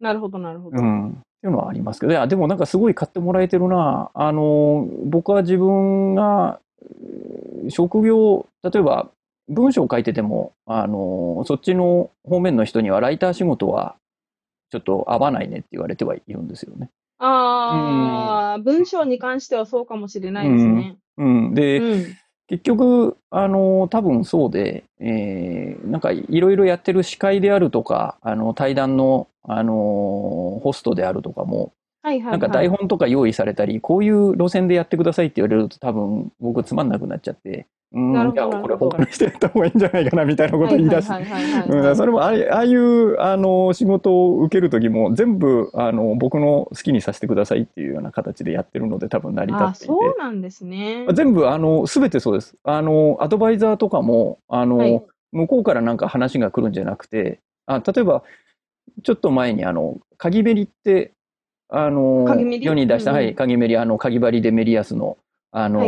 [0.00, 0.80] なるほど、なるほど。
[0.80, 1.08] うん。
[1.10, 4.10] っていうのはありますけど、いや、でもなんかすごい買ってもらえてるな。
[4.14, 6.60] あの、僕は自分が、
[7.70, 9.08] 職業、例えば
[9.48, 13.96] 文章を書いてても、あの、そっちの方面の人にはライター仕事は
[14.70, 16.90] ちょっと合わないねって言われてはいるんですよね。
[17.24, 20.96] ああ、うん、文章に関してはそうかもしれないですね。
[21.16, 22.16] うん、うん、で、うん。
[22.46, 41.08] 結局、あの、多分そうで、えー、なんかいろいろやってる司会であるとか、あの、対談の、あの、ホストであるとかも、はいはいはい、なんか台本とか用意されたり、こういう路線でやってくださいって言われると多分僕つまんなくなっちゃって、うん、いや、これ他の人やった方がいいんじゃないかなみたいなこと言い出す。
[41.96, 49.86] それもああいうあの仕事を受ける時も全部あの僕の好きにさせてくださいっていうような形でやってるので多分成り立っていて。
[49.86, 51.06] そうなんですね。
[51.14, 52.56] 全部あの全てそうです。
[52.64, 58.24] あのアドバイザーとかもあの、はい、向こうからなんか話が来るんじゃなくて、あ例えば
[59.04, 61.12] ちょっと前にあの鍵ベリって
[61.68, 62.26] あの
[62.60, 65.16] 世に出した、うん、はい、鍵メリあの鍵針でメリヤスの
[65.56, 65.78] あの、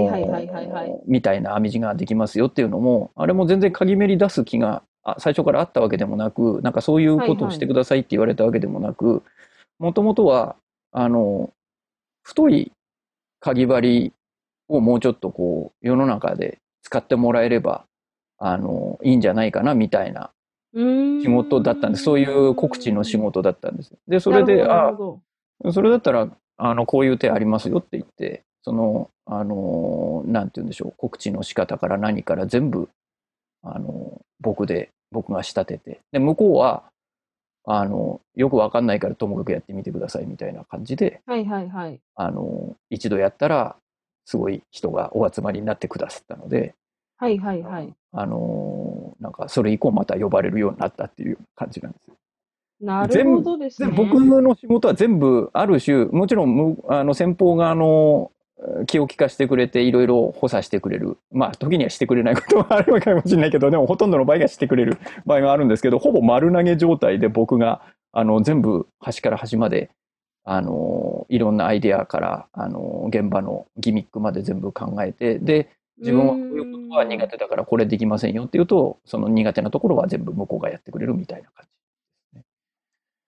[1.07, 4.85] みたいな編み地ができますよっていうのも、あれも全然鍵めり出す気が
[5.19, 9.25] 最初からあったわけでもなく、なんかそういうことをしてくださいって言われたわけでもなく、
[9.81, 10.55] もともとは、
[10.93, 11.51] あの、
[12.23, 12.73] 太い
[13.41, 14.13] 鍵針
[14.69, 17.87] をもうちょっとこう、世の中で使ってもらえれば、
[18.39, 20.31] あの、いいんじゃないかなみたいな
[20.75, 22.05] 仕事だったんです。
[22.05, 23.93] そういう告知の仕事だったんです。
[24.07, 32.89] で、それで、あ、それだったら、あの、こういう手ありますよって言って、その、あの、なんて言うんでしょう、告知の仕方から何から全部、
[33.63, 36.85] あの、僕で、僕が仕立てて、で、向こうは、
[37.65, 42.01] あの、よくわかんないからともかくやってみてくださいみたいな感じで、はいはいはい。
[42.15, 43.77] あの、一度やったら、
[44.25, 46.75] すごい人がお集まりになってくださったので、
[47.17, 47.93] はいはいはい。
[48.13, 52.17] あの、なんかそれ以降また呼ばれるようになったっていう感じなんですよ。
[52.81, 53.89] なるほどですね。
[53.89, 58.31] 僕の仕事は全部ある種、もちろんあの先方側の
[58.87, 61.19] 気を利かしてくれていろいろ補佐してくれる。
[61.31, 69.91] まあ時にはしてくれないことはあるかもしれないけど、でもほとんどの場合がしてくれる場合があるんですけど、ほぼ丸投げ状態で僕があの全部端から端まで
[70.45, 81.71] あのいろんなアイデアからあの現場のギミックまで全部考えて、で、自分はこういうことは苦手だからこれできませんよっていうと、その苦手なところは全部向こうがやってくれるみたいな感じ。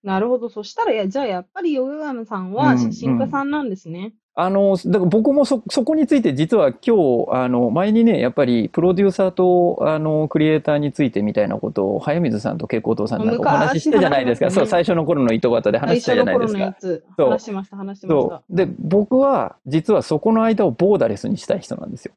[0.04, 0.48] なるほど。
[0.48, 4.12] そしたら、や、じゃあやっぱりヨガガムさんは写真家さんなんですね。
[4.40, 14.46] あの、だから僕もそ、そこについて実は今日、あの、前にね、やっぱりプロデューサーと、あの、クリエイターについてみたいなことを、早水さんと恵光堂さんなんかお話ししたじゃないですか。
[14.46, 16.76] ね、そう、最初の頃の糸端で話したじゃないですか。
[16.80, 17.02] そう。
[17.30, 18.42] 話しました、話しました。
[18.48, 22.14] で、僕は、実はそこの間をボーダレスにしたい人なんですよ。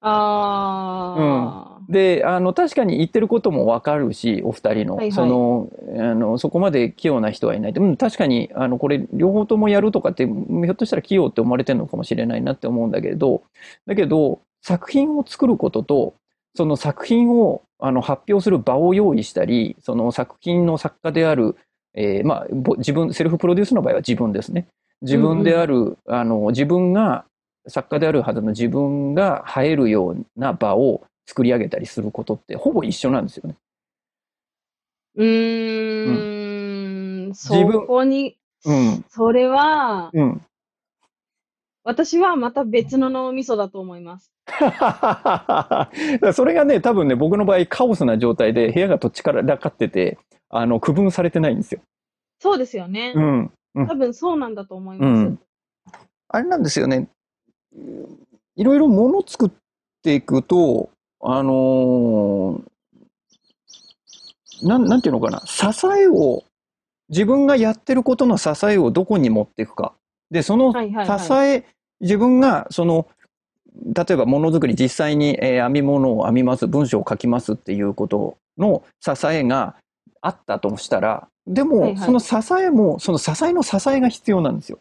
[0.00, 1.80] ああ。
[1.80, 1.92] うん。
[1.92, 13.42] で、あの、確かに言ってることもわかるし、お二人の、はいはい、その、あの、そこまで器用な人はいないでも確かに、あの、これ、両方ともやるとかって、ひょっとしたら器用って思われてるのかもしれないなって思うんだけど、
[13.86, 16.14] だけど、作品を作ることと、
[16.54, 21.56] その作品をあの発表する場を用意したり、その作品の作家である、
[21.94, 22.46] えー、まあ、
[22.78, 24.66] 自分、セルフプロデュースの場合は自分ですね。
[25.02, 27.24] 自分である、うんうん、あの、自分が、
[27.68, 33.56] 作家であるはずの自分が映えるような場を作り上げたりすることってほぼ一緒なんですよね。
[35.16, 37.54] うーん、そ
[37.86, 40.40] こに、うん、それは、うん、
[41.88, 44.30] 私はまた別の脳みそだと思います。
[46.34, 50.18] それがね、多分ね、僕の場合カオスな状態で部屋がどっちかららかってて、
[50.50, 51.80] あの、区分されてないんですよ。
[52.40, 53.14] そうですよね。
[53.16, 53.52] うん。
[53.74, 55.18] うん、多分そうなんだと思います。
[55.18, 55.40] うん、
[56.28, 57.08] あれなんですよね。
[58.56, 59.50] いろいろもの作っ
[60.02, 66.44] ていくと、あのー、なん、なんていうのかな、支えを
[67.08, 69.92] 自分がやってることの支えをどこに持っていくか。
[70.30, 71.64] で、その支はいはいはいえ、
[72.00, 73.06] 自分がその、
[73.94, 79.76] 例えばものづくり実際に、えー編み物を編みます、文章を書きますっていうことの支えが
[80.20, 84.78] あったとしたら、でも、はいはいその支えも、その支えの支えが必要なんですよ。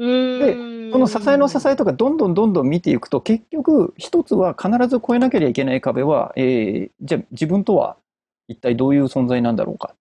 [0.00, 0.92] うーん。
[0.92, 7.96] その支えの支えとかどんどんどんどん見ていくと結局一つは必ず越えなければいけない壁は、えーじゃあ自分とは
[8.48, 9.94] 一体どういう存在なんだろうか。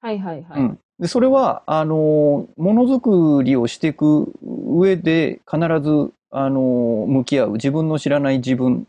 [0.00, 0.60] はいはいはい。
[0.60, 4.32] うん、でそれはあのーものづくりをしていく
[4.68, 8.86] 上で必ずあのー向き合う自分の知らない自分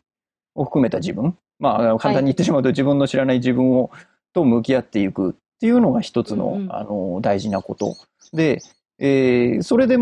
[0.53, 1.35] を含めた自分。
[1.59, 3.89] まあ簡単に言ってしまうと自分の知らない自分を
[4.33, 6.75] と向き合っていくっていうのが一つの,、うんうん。
[6.75, 7.95] あのー大事なこと。
[8.33, 8.61] で、
[8.99, 9.97] えーそれで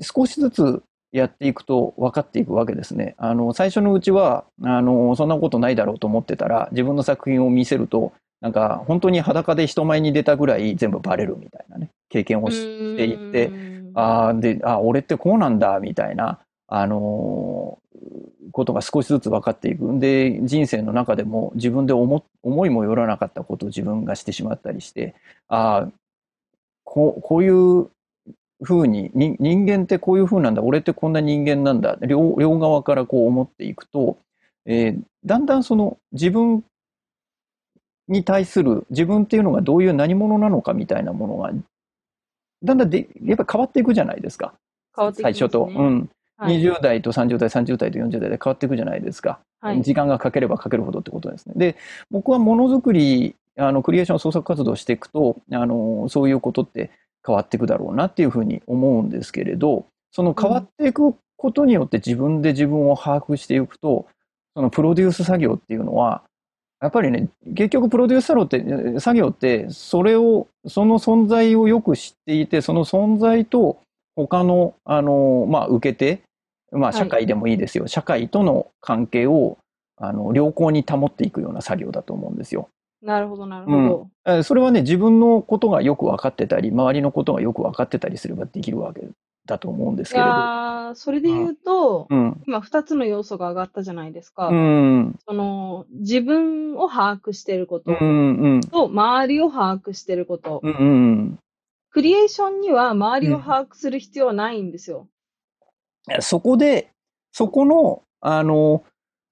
[0.00, 3.14] 少しずつやっていくと分かっていくわけですね。
[3.18, 13.50] あの最初のうちはあのそんなことないだろうと思ってたら自分の作品を見せるとなんか本当に裸で人前に出たぐらい全部バレるみたいなね経験をししていって
[13.94, 17.84] あーであ俺ってこうなんだみたいな、あのー
[18.52, 25.14] ことが少しずつ分かっていくで人生の中でも自分で思思いもよらなかったことを自分がしてしまったりして
[25.48, 25.88] ああ
[26.84, 27.88] こういう
[28.64, 30.62] ふうにに人間ってこういうふうなんだ。
[30.62, 31.98] 俺ってこんな人間なんだ。
[32.02, 34.18] 両両側からこう思っていくと、
[34.66, 36.62] えーだんだんその自分
[38.08, 41.50] に対する自分っていうのがどういう何者なのかみたいなものが
[42.62, 44.54] だんだんでやっぱり変わっていくじゃないですか。
[44.96, 45.38] 変わってきますね。
[45.38, 46.10] 最初と、うん。
[46.36, 46.62] はい。
[46.62, 49.82] 20代と30代30代と40代で変わっていくじゃないですか、はい。
[49.82, 51.54] 時間がかければかけるほどってことですね。
[51.56, 51.76] で
[52.10, 56.90] 僕はものづくりあのクリエーション創作活動をしていくとあのそういうことって
[57.26, 64.06] 変わっていくだろうなっていうふうに思うんですけれどその変わっていくことによって自分で自分を把握していくと
[64.54, 66.22] そのプロデュース作業っていうのは
[66.80, 73.78] やっぱりね結局プロデュース作業って作業ってそれをその存在をよく知っていてその存在と
[74.16, 76.22] 他のあの、まあ、受け手、
[76.72, 79.58] まあ、はい社会でもいいですよ、社会との関係を
[79.96, 82.68] あの良好に保っていくような作業だと思うんですよ。
[83.04, 84.08] なるほどなるほど。
[84.26, 89.06] えーそれはね自分のことがよく分かってたり周りのことがよく分かってたりすればできるわけ
[89.46, 90.30] だと思うんですいけれど。
[90.30, 94.48] やーそれで言うと、うん今二つの要素が上がったじゃないですか。
[94.48, 100.60] うんその自分を把握してることうんうんと周りを把握してること。
[100.62, 101.38] うんうん
[101.90, 105.06] クリエーションには周りを把握する必要はないんですよ。
[106.20, 106.90] そこで
[107.32, 108.82] そこのあの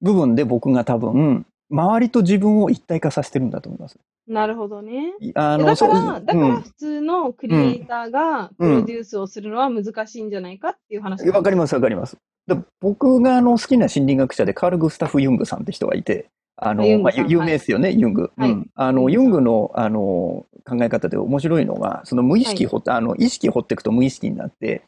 [0.00, 3.98] 部分で僕が多分周りと自分を一体化させてるんだと思います。
[4.28, 5.14] なるほどね。
[5.35, 11.28] あのだから、だからうん普通のクリエイターがプロデュースをするのは難しいんじゃないかっていう話。
[11.28, 12.16] わかりますわかります。
[12.46, 18.30] で僕があの好きな心理学者でカール・グスタフ・ユングさんって人がいて、あのまあ、有名ですよね、ユング。
[18.37, 24.82] はいうん、あのユングのあの考え方で面白いのが、その無意識掘って、あの意識掘っていくと無意識になって、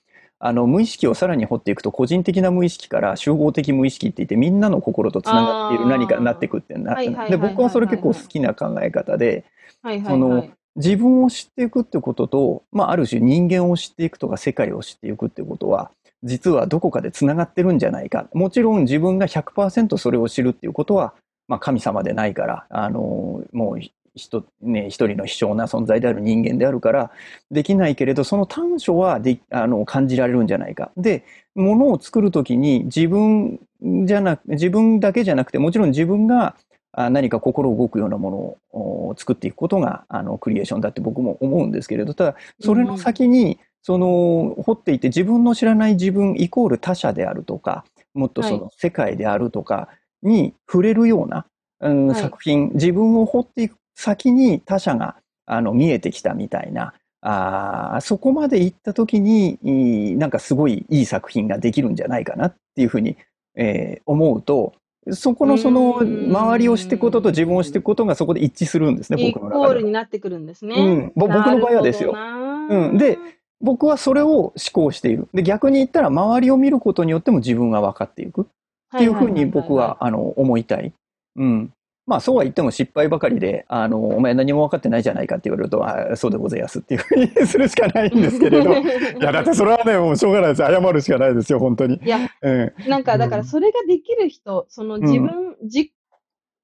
[0.47, 9.47] あの無意識をさらに掘っていくと個人的な無意識から集合的無意識って言ってみんなの心とつながっている何かになっていくってなで僕はそれ結構好きな考え方で、
[9.83, 10.53] はいはいそのはい。
[10.77, 15.93] 自分を知っていくってことと、まあ、ある種人間を知っていくとか世界を知っていくってことは
[16.25, 21.15] 実はどこかでつながってるんじゃないかもちろん自分が100%それを知るっていうことは、
[21.49, 23.81] まあ、神様でないからあのもう
[24.14, 27.11] 人、ね、一人の卑小な存在である人間であるから
[27.50, 30.90] できないけれどその短所はであの感じられるんじゃないか。
[30.96, 31.24] で
[31.55, 33.61] 物を作る時に自分
[34.07, 36.57] じゃなく自分だけじゃなくてもちろん自分が
[36.92, 47.85] あ何か心動くようなものをお作っていくことがあのクリエーションだって僕も思うんですけれどただそれの先に、その掘っていて自分の知らない自分イコール他者であるとか
[48.15, 49.88] もっとそはの世界であるとか
[50.23, 51.46] に触れるような、
[51.81, 52.21] うんはい。
[52.21, 55.17] 作品自分を掘っていく先に他者が
[55.47, 63.17] あの見えてきたみたいなあーそこまで行った時になんかすごいいい作品ができるんじゃないかなっていうふうに、
[63.57, 64.75] えー思うと
[65.13, 69.67] そこのその周りをしていくことと自分をしていくことがそこで一致するんですねイ僕の中では。
[69.67, 70.75] コールになってくるんですね。
[70.77, 71.13] うん。
[71.15, 72.15] ぼ僕の場合はですよ。
[72.15, 72.97] うん。
[72.97, 73.19] で、
[73.61, 75.29] 僕はそれを思考している。
[75.35, 78.42] で逆に言ったら周りを見ることによっても自分が分かっていく。
[78.42, 80.92] っていうふうに僕はあの思いたい。
[81.37, 81.73] うん。
[82.07, 88.73] まあそうは言っても失敗ばかりで、あの、お前何も分かってないじゃないかって言われると、あそうでございますっていうふうに するしかないんですけれど。
[88.77, 88.77] い
[89.21, 90.59] や、だってそれはね、もうしょうがないです。
[90.63, 91.98] 謝るしかないですよ、本当に。
[92.05, 92.73] いや、うん。
[92.88, 95.92] なんかだからそれができる人、その自分、じ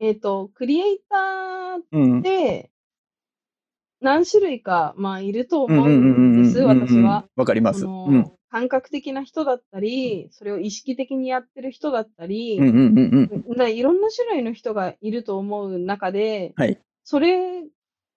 [0.01, 2.22] えっ、と、クリエイターっうん。
[2.22, 2.70] て
[4.01, 7.26] 何種類か、まあいるとうん思うんです、私は。。
[7.36, 7.80] わかります。
[7.80, 8.30] そうん。
[8.53, 13.57] の感覚的な人だったり、それを意識的にやってる人だったり、うんうんうんうん。
[13.57, 16.78] だいろんな種類の人がいると思う中で、はい。
[17.05, 17.64] それ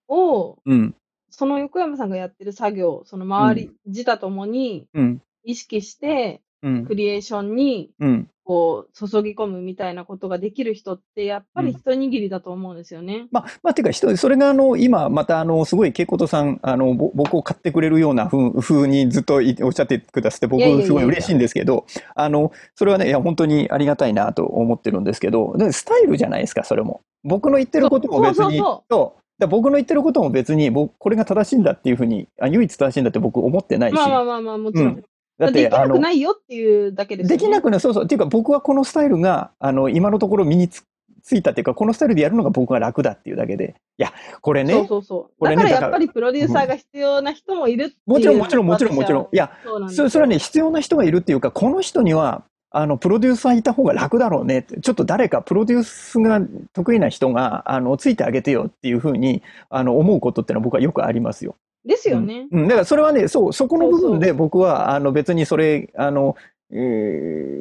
[0.07, 0.95] をうん。
[1.29, 5.21] その横山さんがやってる作業、その周り、自他ともにうん。
[5.43, 6.53] 意識して、うん
[6.86, 6.95] ク。
[6.95, 8.30] リエーションに、うん。
[8.45, 13.28] こう、注ぎ込むみたいなことができる人って、やっぱり一握りだと思うんですよね。
[13.32, 21.86] まあ、まあ、ていうか、人、それが、あの、今、また、あの、すごい、恵子とさん、あの、ぼ僕を買ってくれるような風、風にずっといおっしゃってくださって、僕すごい嬉しいんですけど、
[22.16, 27.01] あの、それはね、いや、本当にありがたいなと思ってるんですけど、でスタイルじゃないですか、それも。
[27.24, 34.93] 僕の言ってることも別に、そう僕の言ってることも別に、僕、これが正しいんだっていうふうに、あ唯一正しいんだって僕思ってないし、まあまあまあまあ、もちろん。
[34.95, 35.03] うん
[35.38, 37.38] だって、できなくないよっていうだけですよね。
[37.38, 38.03] できなくない、そうそう。
[38.05, 40.84] っていうか、僕はこのスタイルが、あの、今のところ身につ
[41.23, 43.75] ついたっていうか、このスタイルでやるのが僕が楽だっていうだけで。
[43.97, 44.11] いや、
[44.41, 45.34] これね、そうそうそう。
[45.39, 48.09] これねだからやっぱりプロデューサーが必要な人もいるっていう。
[48.09, 49.27] もちろん、もちろん、もちろん、もちろん。
[49.31, 54.65] いや、そそそれはね、必要な人がいるっていうか、この人には、あの、プロデューサーいた方が楽だろうね。
[54.81, 56.41] ちょっと誰か、プロデュースが
[56.73, 61.55] 得意な人が、あの、ついてあげてよっていうふうに、あの、思うことってのは僕はよくありますよ。
[61.86, 62.47] ですよね。
[62.51, 62.67] うん。
[62.67, 66.36] だからそれはね、そう、そこの部分で僕は、あの、別にそれ、あの、
[66.71, 66.75] え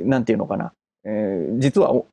[0.04, 0.72] ーなんていうのかな。
[1.04, 2.06] えー実はお、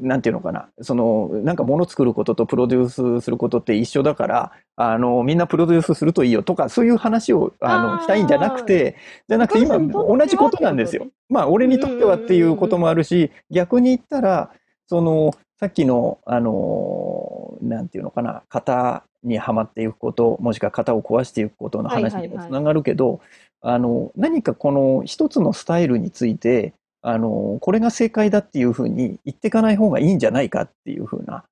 [0.00, 0.68] なんていうのかな。
[0.80, 2.88] その、なんか物作ることとプロデュー
[3.20, 8.96] スすることって一緒だから、あの、みんなプロデュースするといいよとか、そういう話を、あの、したいんじゃなくて、
[9.28, 11.08] じゃなくて今、同じことなんですよ。
[11.28, 14.50] まあ、俺にとってはっていうこともあるし、逆に言ったら、
[14.86, 23.20] その、さっきの、あの、なんていうのかな、型にはまっていくこと、もしくは型を壊していくことの話にもつながるけど、
[23.60, 31.44] あの、何かこの一つのスタイルについて、あの、これが正解だっていうふうに言っていかない方がいいんじゃないかっていうふうな、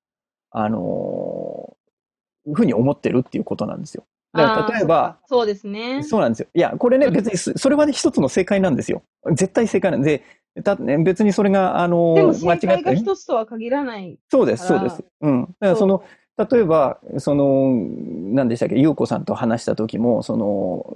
[0.49, 1.77] あの、
[2.51, 4.05] ふうに思ってるっていうことなんですよ。
[4.33, 6.03] だから例えば、そうですね。
[6.03, 6.47] そうなんですよ。
[6.53, 9.01] いや、これね、別にそ、それはね、一つの正解なんですよ。
[9.31, 10.23] 絶対正解なんで、
[10.61, 14.17] た別にそれが、あの、でも間違って正解が一つとは限らない。
[14.29, 15.03] そうです、そうです。
[15.21, 15.41] うん。
[15.41, 16.03] だからその、
[16.51, 17.73] 例えば、その、
[18.33, 20.95] 何でしたっけ、優子さんと話した時も、その、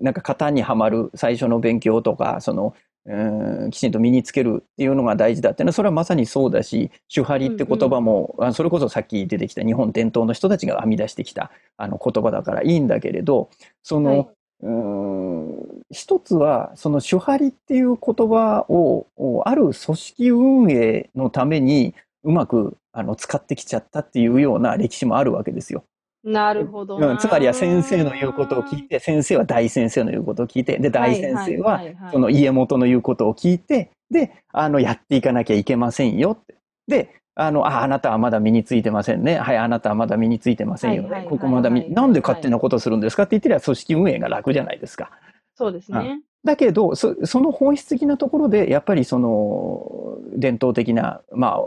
[0.00, 2.74] なんか型にはまる最初の勉強とか、その、
[3.04, 13.50] うんきちんと身につけるっていうのが大事だっていうのは、それはまさにそうだし、手張りって言葉も、あそれこそさっき出てきた日本伝統の人たちが編み出してきたあの言葉だからいいんだけれど、
[13.82, 14.28] その、はい
[14.62, 21.94] うーん一つは、その手張りっていう言葉を、おある組織運営のために
[22.24, 25.84] うまくあの使ってきちゃったっていうような歴史もあるわけですよ。
[26.24, 27.08] なるほどな。
[27.08, 31.82] うん、つまりは先生の言うことを聞いて、先生は大先生の言うことを聞いて、で、大先生は
[32.12, 36.54] その家元の言うことを聞いて、で、あの、やっていかなきゃいけませんよって。
[36.86, 39.38] で、あの、あ、あなたはまだ身についてませんね。
[39.38, 41.08] はい、あなたはまだ身についてませんよね。
[41.08, 45.10] はいはいはいここまだなんで勝手なことするんですかって言ってりゃ組織運営が楽じゃないですか。
[45.54, 46.20] そうですね。
[46.44, 51.60] だけど、そその本質的なところで、やっぱりその伝統的な、まあ、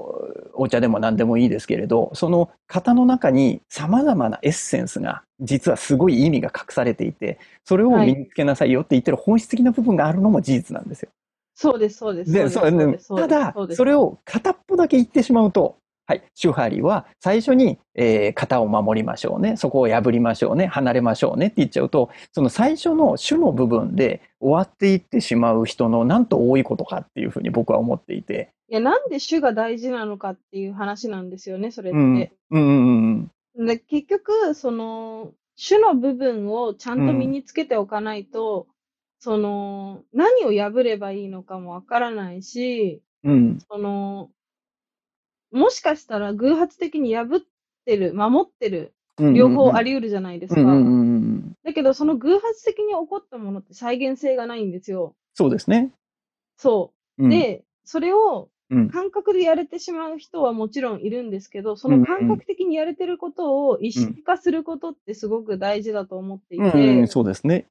[0.54, 11.10] お茶でも何でもいいですけれど、その型の中に様々なエッセンスが、実はすごい意味が隠されていて、それを身につけなさいよって言ってる本質的な部分があるのも事実なんですよ。
[11.56, 12.32] そうです、そうです。
[12.32, 15.78] で、ただそれを片っぽだけ言ってしまうと、
[16.08, 28.52] はい、手張りは最初に、えー型を守りましょうね、そこを破りましょうね、離れましょうねって言っちゃうと、その最初の種の部分で終わっていってしまう人のなんと多いことかっていうふうに僕は思っていて。
[28.70, 31.98] いや、なんで種が大事なのかっていう話なんですよね、それって。
[31.98, 32.06] うん。
[32.06, 33.66] うんうんうん。
[33.66, 38.68] で結局、その、種の部分をちゃんと身につけておかないと、
[39.26, 43.58] その、何を破ればいいのかもわからないし、うん。
[43.68, 44.30] その、
[45.52, 47.40] もしかしたら偶発的に破っ
[47.86, 50.62] てる、守ってる、うん両方あり得るじゃないですか。
[50.62, 50.92] うんうんうんう
[51.38, 51.54] ん。
[51.64, 55.16] だけど、その偶発的に起こったものって再現性がないんですよ。
[55.34, 55.92] そうですね。
[56.58, 57.28] そうう。
[57.28, 67.68] ん、で、それをうん、感覚でやれてしまう人はもちろんいるんですけど、そうんうんの感覚的にやれてることを意識化することってすごく大事だと思っていて、うんうん、そうですね。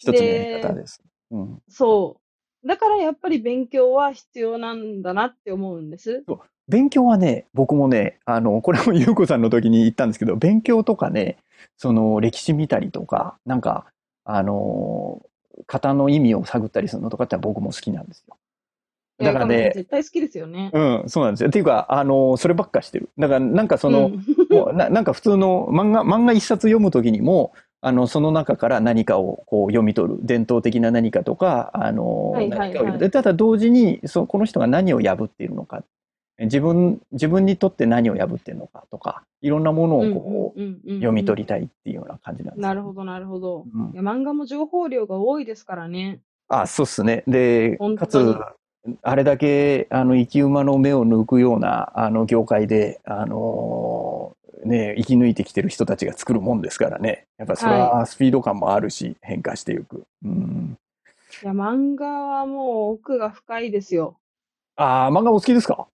[0.00, 1.02] 一つのやり方です。
[1.30, 1.62] うん。
[1.68, 2.16] そ
[2.64, 2.66] う。
[2.66, 6.24] だからやっぱり勉強は必要なんだなって思うんです。
[6.68, 11.36] 勉強はね、僕もね、あの、これもゆうこさんの時に言ったんですけど、勉強とかね、
[11.76, 13.86] その歴史見たりとか、なんか、
[14.24, 15.22] あの、
[15.66, 18.36] 型の意味を探ったりするのとかって僕も好きなんですよ。
[19.18, 20.70] だからね、絶対好きですよね。
[20.72, 21.50] うん、そうなんですよ。
[21.50, 23.10] っていうか、あの、そればっかしてる。
[23.18, 30.18] だから、なんかその、うんもうななんか普通の漫画、漫画一冊読むときにも、あの、その中から何かをこう読み取る。
[30.22, 35.82] 伝統的な何かとか、あの、はいはいはい何かを読むでただ同時に、そう、この人が何を破っているのか。
[36.38, 43.66] 自分、自分にとって何を破っているのかとか、いろんなものをこう、読読み取りたいっていうような感じなんですよなるほど、なるほど。
[43.74, 46.20] うんいや漫画も情報量が多いですからね。
[46.48, 47.24] あ、そうっすね。
[47.26, 48.34] で、かつ
[49.02, 54.34] あれだけ、あの、生き馬の目を抜くような、あの、業界で、あの、
[54.64, 57.26] ね、生き抜いてきてる人たちが作るもんですからね。
[57.38, 60.04] やっぱそれはスピード感もあるし、変化していく。
[60.24, 60.78] うん。
[61.42, 64.16] いや、漫画はもう奥が深いですよ。
[64.76, 65.86] ああ、漫画お好きですか？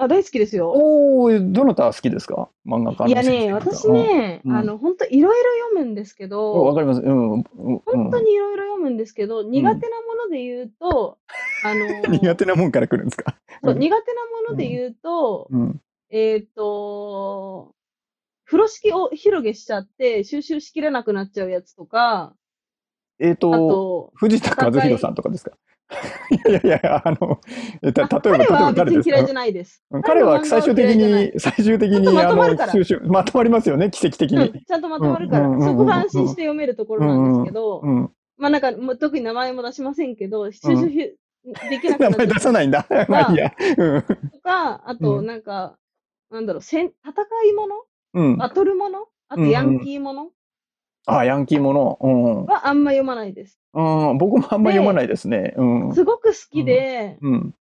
[0.00, 0.70] あ、大好きですよ。
[0.70, 2.48] おお、どなた好きですか？
[2.66, 6.36] 漫画家のいやね、私ね、うんあの、本当いろいろ読むんですけうんわ
[6.70, 7.00] ど、かります。
[7.00, 7.32] うん。
[7.32, 7.44] うん
[7.84, 11.18] 本当にいろいろ読むんですけど、苦手なもので言うと、
[11.64, 13.34] あの、 苦手なもんから来るんですか？
[13.64, 15.80] そううん苦手なもので言うと、うん。
[16.10, 17.74] えっと、
[18.48, 22.34] 風呂敷を広げしちゃって収集しきれなくなっちゃうやつとか、あ
[23.18, 25.52] えっと、と、藤田和弘さんとかですか？
[26.48, 27.40] いやいやいや、あの、
[27.82, 29.04] えた例えば、例え彼はば誰ですか？
[29.04, 29.82] 別に嫌いじゃないです。
[29.90, 34.38] うん彼は最終的に、最終的に、あの、とまるから収集、まとまりますよね、奇跡的に。
[34.48, 38.10] うん、ちゃんとまとまるから、うんうんうんうんそこが安心して読めるところなんですけど、うん。
[38.36, 42.86] まあなんか、特に名前も出しませんけど、収集ひできなく名前なっちゃ出さないんだ。
[43.08, 43.52] まあいいや。
[43.78, 43.96] うん。
[43.96, 45.78] うとか、あとうんなんか、
[46.30, 47.12] なんだろう、戦戦
[47.50, 47.76] いもの
[48.14, 48.36] うん。
[48.36, 49.06] バトルもの？
[49.28, 50.30] あとうんうんヤンキーもの？
[51.06, 51.98] あ、ヤンキーもの。
[52.00, 52.44] うん。
[52.44, 53.58] はあんま読まないです。
[53.74, 55.54] うん、僕もあんま読まないですね。
[55.56, 55.94] うん。
[55.94, 57.54] すごく好きでうん。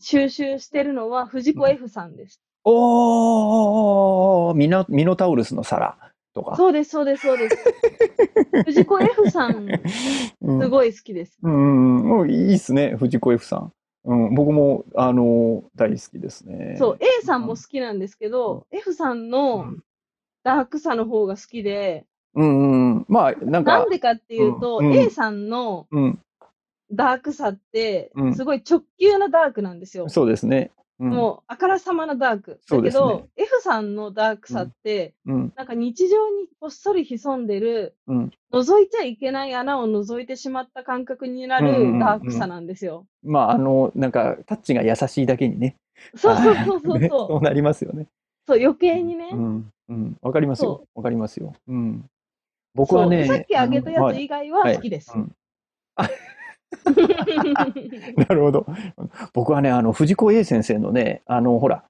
[0.00, 2.40] 収集してるのは藤子 F さんです。
[2.64, 5.96] おー、ミノミノタウルスの皿
[6.34, 6.56] とか。
[6.56, 7.56] そうです、そうです、そうです。
[8.64, 9.68] 藤子 F さん、
[10.40, 11.38] うんすごい好きです。
[11.42, 13.72] うん、もういいっすね、藤子 F さん。
[14.04, 16.76] うん、僕も、あの、大好きですね。
[16.78, 19.84] そう、A さんも好きなんですけど、F さんのうん
[20.44, 23.06] ダークさの方が好きで、うん、うん。
[23.08, 26.18] まあ、なんかなん、でかっていうと、うん A さんのうん、
[26.90, 30.08] ダークさってうん、すごい直球なダークなんですよ。
[30.08, 30.70] そうですね。
[31.02, 32.60] うん、もう、あからさまなダーク。
[32.70, 38.30] だけど、F さんのダークさって、うん、なんか日常にこっそり潜んでる、うん。
[38.52, 43.06] 覗いちゃいけない穴を覗いてしまった感覚になうんうんうんるダークさなんですよ。
[43.24, 45.74] まあ、あの、なんか、タッチが優しいだけにね。
[46.14, 47.44] そうそうそうそう ねそう。
[47.44, 48.06] なりますよね。
[48.46, 49.30] そう、余計にね。
[49.32, 50.16] うん、うん。
[50.22, 51.00] わかりますよそ。
[51.00, 51.52] わかりますよ。
[51.66, 52.04] うん。
[52.74, 55.12] 僕はね、さっき挙げたやつ以外は好きです。
[55.16, 55.32] うん
[58.16, 58.66] なるほど。
[59.32, 61.84] 僕はね、あの、藤子 A 先生のね、あの、ほら、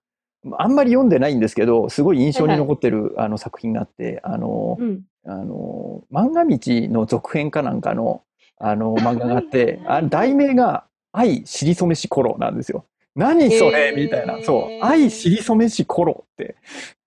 [0.59, 5.03] あんまり読んでないんですけど、すごい印象に残ってる、あの作品があって、あの、うん。
[5.24, 6.59] あの、漫画道
[6.93, 8.22] の続編かなんかの、
[8.59, 12.87] あの、漫画があって、はいはいはいあ題名が、愛しりそめし頃なんですよ。
[13.14, 14.43] 何それみたいな。
[14.43, 14.85] そう。
[14.85, 16.57] 愛しりそめし頃って。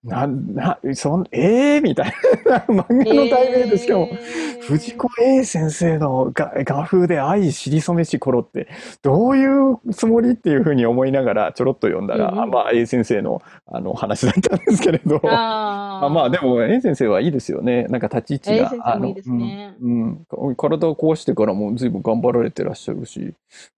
[0.06, 1.82] な、な、そん、えー？
[1.82, 2.14] みたい
[2.46, 2.58] な。
[2.60, 8.66] 漫画の題名でしかも、えー藤子 A 先生の画画風で愛しりそめし頃って
[9.00, 15.20] どういうつもりっていうふうに思いながらちょろっと読んだら、うんうんまあ A 先生のあの話だったんですけれど。
[15.24, 17.84] ああまあでも A 先生はいいですよね。
[17.84, 19.06] なんか立ち位置が。
[19.06, 23.34] いいですねうんうん体を壊してからも随分頑張られてらっしゃるし。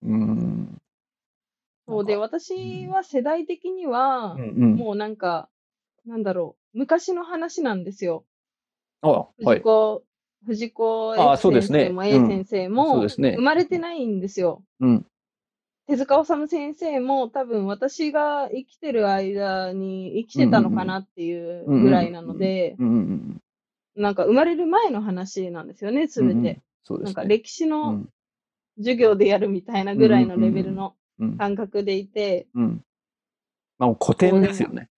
[0.07, 0.79] うん。
[1.87, 4.75] そうで、私は世代的にはうん、うん。
[4.77, 5.49] もうなんか、
[6.09, 8.25] なんだろう、昔の話なんですよ。
[9.03, 9.61] あ、は藤い。
[9.61, 10.03] 子、
[10.47, 14.63] 藤子あ F そうですね先生も A うん先生も生まれてないんですよ。
[14.81, 15.07] うん。
[15.87, 22.77] 手塚治虫先生も多分私が生きてる間に生きてたのかなっていうぐらいなので。
[23.97, 26.61] なんか生まれる前の話なんですよね、すべうんうんて。
[26.85, 27.15] そうですね。
[27.15, 28.09] なんか歴史うのん
[28.79, 32.85] 授業でやるみたいなぐらいのレベルのうん感覚でいて、うん。
[33.79, 34.89] まあ古典ですよね。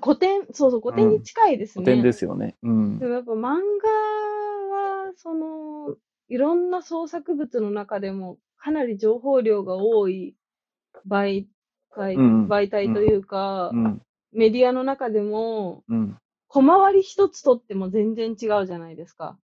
[0.00, 1.84] 古典、そうそう、古典に近いですね。
[1.84, 2.56] 古典ですよね。
[2.62, 3.06] うんで。
[3.06, 5.96] もやっぱ漫画は、その、
[6.28, 10.34] いろんな創作物の中でもかなり情報量が多い
[11.06, 11.46] 媒
[11.94, 14.02] 体、うん媒体というか、うん。
[14.32, 16.18] メディアの中でも、うん。
[16.48, 19.38] 小回り一つとっても全然違うじゃないですか。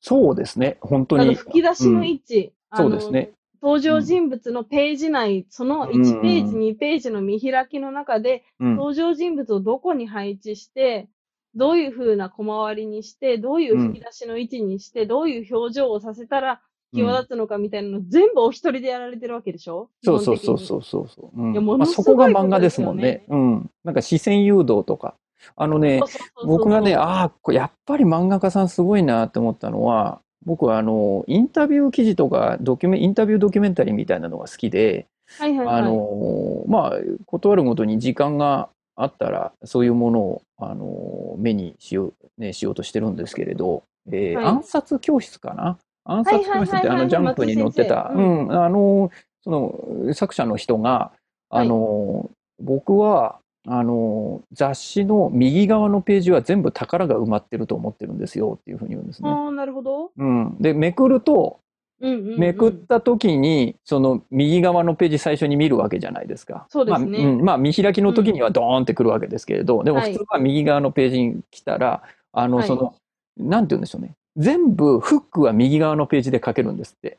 [0.00, 0.78] そうですね。
[0.80, 1.34] 本当あのに。
[1.34, 3.32] 吹き出しの位置、そうですね。
[3.62, 8.76] 登場人物のページ内、その1ページ、2ページの見開きの中で、うん。
[8.76, 11.08] 登場人物をどこに配置して、
[11.54, 16.60] どういう風な小回りにして、どういう吹き出しの位置にして、どういう表情をさせたら
[16.92, 19.90] 際立つのかみたいなの全部お一人でやられてるわけでしょ？
[20.02, 20.58] そうそうそうう。
[20.58, 21.40] そうそうそう。
[21.40, 23.36] うんいやもまあ、のすごいそこが漫画ですもんねこ。
[23.36, 23.70] うん。
[23.84, 25.14] なんか視線誘導とか。
[25.56, 26.00] あのね
[26.44, 35.06] 僕がね、ああ、やっぱり漫画家さんすごいなって思ったのは、僕はあの、インタビュー記事とか、ドキュメ、インタビュードキュメンタリーみたいなのが好きで、
[35.38, 35.76] はいはいはい。
[35.76, 36.92] あの、まあ、
[37.26, 44.44] 断るごとに時間があったら、そういうものを、あの、目にしよう、ね、しようとしてるんですけれど、えーはい。
[44.46, 45.78] 暗殺教室かな？
[46.04, 47.08] 暗殺教室って、あの、はいはいはいはい。
[47.08, 48.42] ジャンプに載ってた、松井先生。
[48.42, 49.10] うん、あの、
[49.44, 51.12] その、作者の人が、
[51.50, 52.30] あの、
[52.60, 53.38] 僕は、
[53.68, 59.28] あの、雑誌の右側のページは全部宝が埋まってると思ってるんですよっていうふうに言うんですね。
[59.28, 60.10] ああ、なるほど。
[60.16, 60.56] うん。
[60.58, 61.58] で、めくると、
[62.00, 66.66] うんうんうんめくった時に、その右側のページ最初に見るわけじゃないですか。
[66.68, 72.02] そうですねまあ、うんまあ見開きの時にはドーンってくるわけですけれど、でもはい普通は右側のページに来たら、
[72.32, 72.96] あの、はいその、
[73.36, 74.16] なんて言うんでしょうね。
[74.36, 77.18] 全部フックは右側のページで書けるんですって。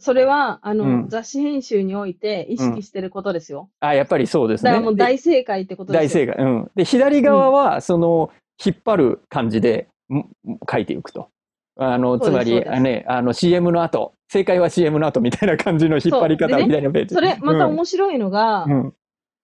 [0.00, 3.70] それは、あの、うん雑誌編集において意識してることですよ。
[3.80, 4.70] あ、やっぱりそうですね。
[4.70, 6.26] だからもうで大正解ってことですよ。
[6.26, 6.44] 大正解。
[6.44, 6.70] うん。
[6.74, 8.30] で、左側は、その、
[8.64, 10.24] 引っ張る感じで、ん
[10.70, 11.28] 書いていくと。
[11.76, 17.14] あの、つまり、そうですそうですね、あの、CM の後、正解は CM の後みたいな感じの引っ張り方ねみたいなページ。
[17.14, 18.94] それ、またうん面白いのが、うん。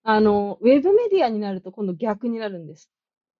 [0.03, 2.89] あの、ウェブメディアになると今度逆になるんです。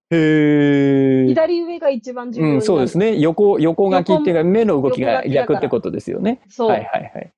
[0.10, 1.28] へー。
[1.28, 2.48] 左上が一番重要。
[2.48, 3.18] うん、そうですね。
[3.18, 6.42] 横、横書きっていうか、目の動きが逆ってことですよね。
[6.50, 6.70] そう。
[6.70, 7.34] はいはいはい。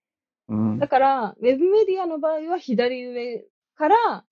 [0.50, 0.88] うんだ。
[0.88, 3.46] から、ウェブメディアの場合は左上
[3.76, 4.24] から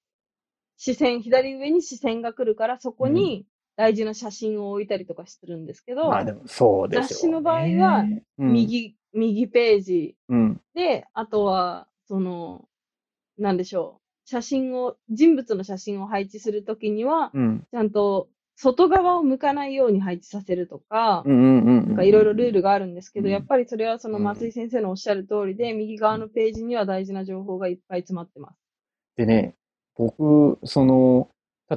[0.77, 7.03] 視線、左上に視線が来るから、そこに大事な写真を置いたりとかするんですけど、まあでも、そうでね。
[7.03, 8.03] 雑誌の場合は、
[8.37, 10.61] うん、右、右ページうん。
[10.75, 12.67] で、あとは、その、
[13.37, 14.06] なんでしょう。
[14.29, 17.63] 写真を、人物の写真を配置するときには、うん。
[17.71, 28.57] ちゃんと外側を向かないように配置させるとか、いろいろルールがあるんですけど、うんやっぱりそれはそのうん松井先生のおっしゃる通りで、右側のページには大事な情報がいっぱい詰まってます。
[29.15, 29.55] でね、
[29.95, 31.29] 僕、その、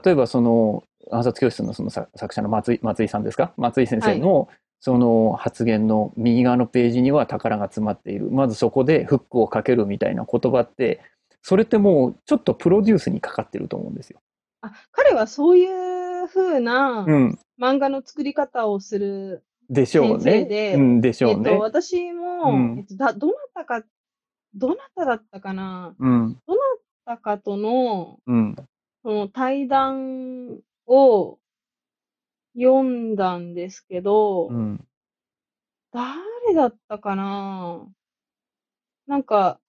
[0.04, 3.52] 例えばその、暗殺教室のその作作者の松井松井さんですか？
[3.56, 4.48] 松井先生の、
[4.80, 8.30] その発言の右側のページには宝が詰まっている。
[8.30, 11.00] まずそこでフックをかけるみたいな言葉って、
[11.42, 14.20] それってもうちょっとプロデュースにかかってると思うんですよ。
[14.62, 15.66] あ、彼はそうい
[16.24, 17.38] う風なうん。
[17.60, 20.44] 漫画の作り方をする、でしょうね。
[20.44, 21.50] でうん、でしょうね。
[21.50, 23.82] えっと、私も、うんえっと、だ、どなたか、
[24.54, 25.94] どなただったかな？
[25.98, 26.38] うん。
[26.46, 26.60] どな
[27.04, 28.56] たかとの、うん。
[29.02, 31.38] その対談を
[32.54, 34.84] 読んだんですけど、うん。
[35.92, 37.86] 誰だったかな？
[39.06, 39.60] なんか、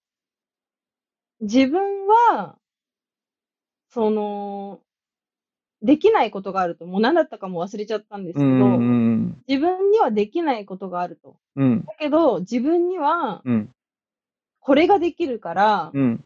[1.42, 2.56] 自分は、
[3.90, 4.80] その、
[5.82, 6.86] できないことがあると。
[6.86, 8.60] もう何だったかも忘れちゃったんですけど、うん。
[8.60, 9.42] うん。
[9.48, 11.36] 自分にはできないことがあると。
[11.56, 11.84] うん。
[11.84, 13.70] だけど、自分には、うん。
[14.60, 16.24] これができるから、うん。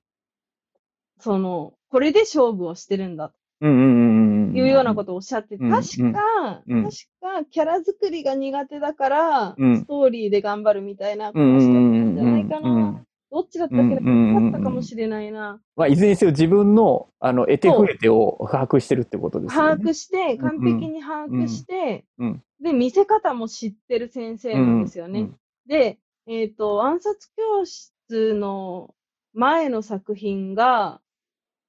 [1.18, 11.56] その、これで勝負をしてるんだいうようなことをおっしゃって、うん確か、うん確か、キャラ作りが苦手だから、うんストーリーで頑張るみたいなことうん。
[11.56, 11.72] をしうん。
[11.72, 13.02] たんじゃないかな。
[13.31, 13.39] うん。
[13.39, 15.61] どっちだったっけな、うんだったかもしれないな。
[15.77, 19.70] まあ、いずれにせよ自分の、あの、得手不得手を把握してるってことですよね。
[19.70, 25.20] 把握して、完璧に把握して、うんで、見せ方も知ってる先生なんですよね。
[25.20, 25.99] うんで、
[26.29, 28.95] えっ、と、暗殺教室の
[29.35, 31.01] 前の作品が、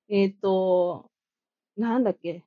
[0.10, 1.10] えっ、と、
[1.76, 2.44] なんだっけ、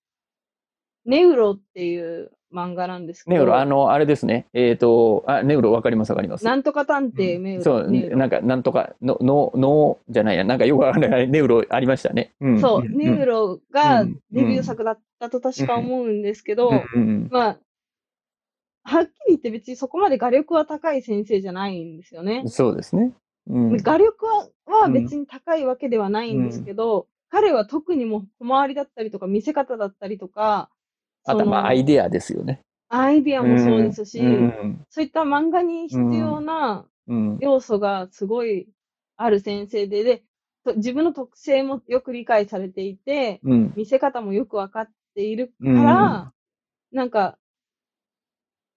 [1.04, 4.46] ネウロっていう漫画なんですけど、ネウロ、あの、あれですね。
[4.52, 6.44] えっ、と、あ、ネウロわかりますわかります。
[6.44, 7.62] なんとか探偵ネウロ。
[7.64, 12.32] そう、なんか、なんとか、の、の、の、じゃないや、なんかよくわかんない、ネウロありましたね。
[12.40, 12.60] うん。
[12.60, 17.58] そう、んネウロがうんデビュー作だったと確か思うんですけど、うんうんまあ、
[18.82, 22.50] はっきり言って別にそこまで画力は高い先生じゃないんですよねうん。。
[22.50, 23.12] そうですね。
[23.48, 23.76] うん。
[23.76, 30.70] 画力ははうん別に高いわけではないんですけど、彼は特にもう小回りだったりとか見せ方だったりとか、
[31.30, 32.60] あと、まあ、アイデデアですよね。
[32.88, 34.84] アイデアもそうですし、うん。
[34.90, 37.38] そういった漫画に必要なうん。
[37.40, 38.68] 要素がすごい
[39.16, 40.22] ある先生で、で、
[40.64, 43.72] と自分の特性もよく理解されていて、うん。
[43.76, 46.32] 見せ方もよくわかっているかうんら、
[46.92, 47.36] なんか、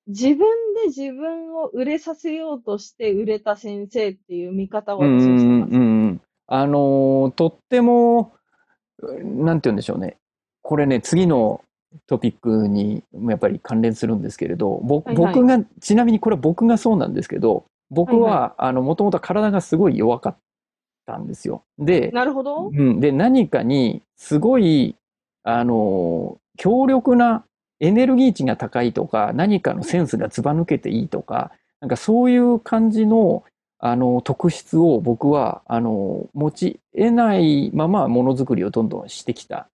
[0.07, 0.37] 自分
[0.75, 5.69] で自分を売れさせようとして売れた先生っていう見方をうん私はしてます。
[5.71, 8.33] うんうんうんあのーとっても、
[9.01, 10.17] なんて言うんでしょうね。
[10.61, 11.61] これね、次の
[12.07, 20.37] トピックにやっぱり関連するんですけれど、僕が、ちなみにこれは僕がそうなんですけど、僕は、はいあの、もともと体がすごい弱かっ
[21.05, 21.63] たんですよ。
[21.77, 22.69] で、なるほど。
[22.69, 24.95] うん、で、何かにすごい、
[25.43, 27.43] あのー強力な
[27.79, 33.43] エネルギー値が高いとか、何かのセンスがずば抜けていいとか、なんかそういう感じの、
[33.79, 39.67] あの、特質を僕は、あの、持ち得ないままものづくりをどんどんしてきた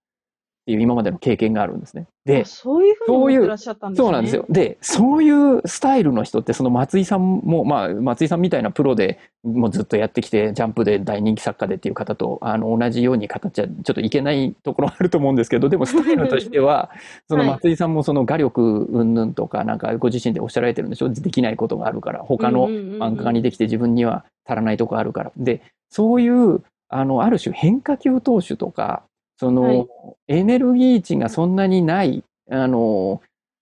[0.69, 2.05] っていう今までの経験があるんですね。
[2.25, 4.05] であ、そういうふうに思ってらっしゃったんですね。
[4.05, 4.45] そうなんですよ。。
[4.47, 16.91] で、そういうスタイルの人って、その松井さんも、まあ、松井さんみたいなプロでもうずっとやってきて、ジャンプで大人気作家でっていう方と、あの、同じように形はちょっといけないところあると思うんですけど、でもスタイルとしては、
[17.27, 25.31] そのはい松井さんもその画力云々とか、なんかご自身でおっしゃられてるんでしょできないことがあるから、他の漫画家にできて自分には足らないとこあるから。
[25.35, 29.03] で、そういう、あの、ある種変化球投手とか、
[29.39, 29.87] その、はい
[30.29, 33.19] エネルギー値がそんなにない、あの、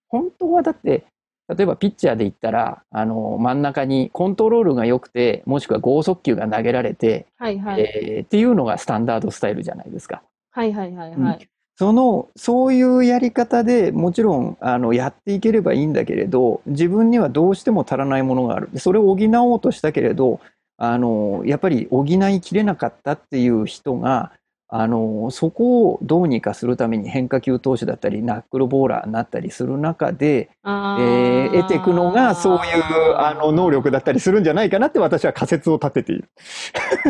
[0.10, 1.06] 本当はだって、
[1.48, 7.82] 例えばピッチャーで言ったら、あの、真ん中にコントロールが良くて、もしくは剛速球が投げられて、はいはい。
[7.82, 10.22] えーっていうのがスタンダードスタイルじゃないですか。
[10.52, 11.50] はいはいはいはい。
[11.78, 18.70] その、そういうやり方でもちろん、あの、やっていければいいんだけれど、自分にはどうしても足らないものがある。
[18.74, 20.42] でそれを補おうとしたけれど、
[20.78, 24.34] あの、やっぱり補いきれなかったっていう人が、
[24.70, 36.30] あの、そこをどうにかするために変化球投手だったり、ナックルボーラーになったりする中で、あえー得ていくのが、そういう、あの、能力だったりするんじゃないかなって私は仮説を立てている。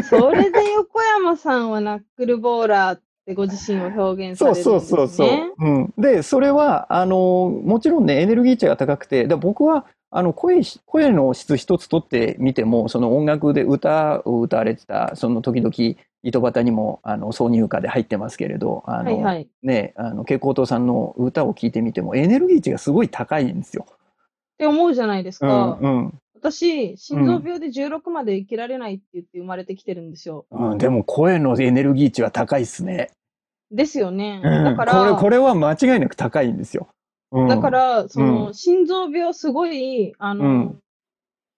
[0.09, 4.97] それで横山さんはナックルボーラーってご自身を表現さそうれるんですね。
[4.97, 5.55] そうそうそう。
[5.57, 5.93] うん。
[5.97, 15.73] で、それは、あの、もちろんね、エネルギー値が高くて、で僕は、あの、声し、声の質一つ取ってみても、その音楽で歌を歌われてた、その時々、
[16.23, 19.41] 糸端にも、あの、挿入歌で入ってますけれど、あの、はいはい。
[19.43, 23.85] っね、あの、蛍光灯さんの歌を聴いてみても、エネルギー値がすごい高いんですよ。
[24.57, 25.77] て思うじゃないですうん、か。
[25.81, 26.13] うん。
[26.35, 30.45] 私、心臓病で16まで生きられないって言って生まれてきてるんですよ。
[30.51, 33.11] うん、でも声のエネルギー値は高いっすね。
[33.71, 34.41] ですよね。
[34.43, 36.87] うんだから、これ、これは間違いなく高いんですよ。
[37.31, 40.79] うん、だから、その、う心臓病すごい、あの、うん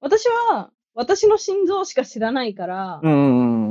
[0.01, 3.09] 私は、私の心臓しか知らないからう、ん、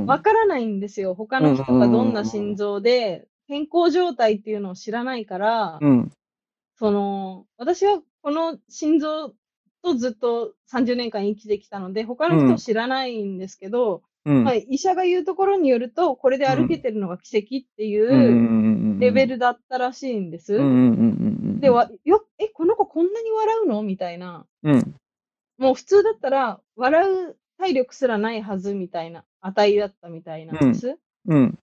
[0.05, 1.15] わからないんですよ。
[1.15, 6.11] 他の人がどんな心臓で、健康状態っていうのを知らないから、うん、
[6.77, 9.33] その、私はこの心臓
[9.81, 14.43] とずっと30年間生きてきたので、他の人を知らないんですけど、うん。
[14.43, 20.57] まあ、医者が言うところによると、これで歩けてるのが奇跡っていうレベルだったらしいんです。
[21.59, 23.81] で、わ、よ、え、この子こんなに笑うの？
[23.81, 24.45] みたいな。
[24.63, 24.95] うん。
[25.57, 30.97] もう普通だったら、笑う体力すらないはずみたいな値だったみたいなんです。
[31.27, 31.59] うん。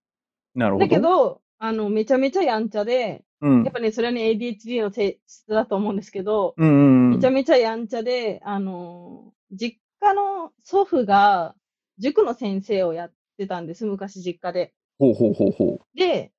[0.54, 0.86] なるほど。
[0.86, 3.72] だけ、ど、あの、めちゃめちゃやんちゃで、うんやっ。
[3.72, 7.10] ぱね、それはね、ADHD の性質だと思うんですけど、うんうんうん。
[7.16, 11.54] めちゃめちゃやんちゃで、あの、実家の祖父が
[11.98, 14.74] 塾の先生をやってたんです、昔実家で。
[14.98, 15.98] ほうほうほうほう。
[15.98, 16.32] で、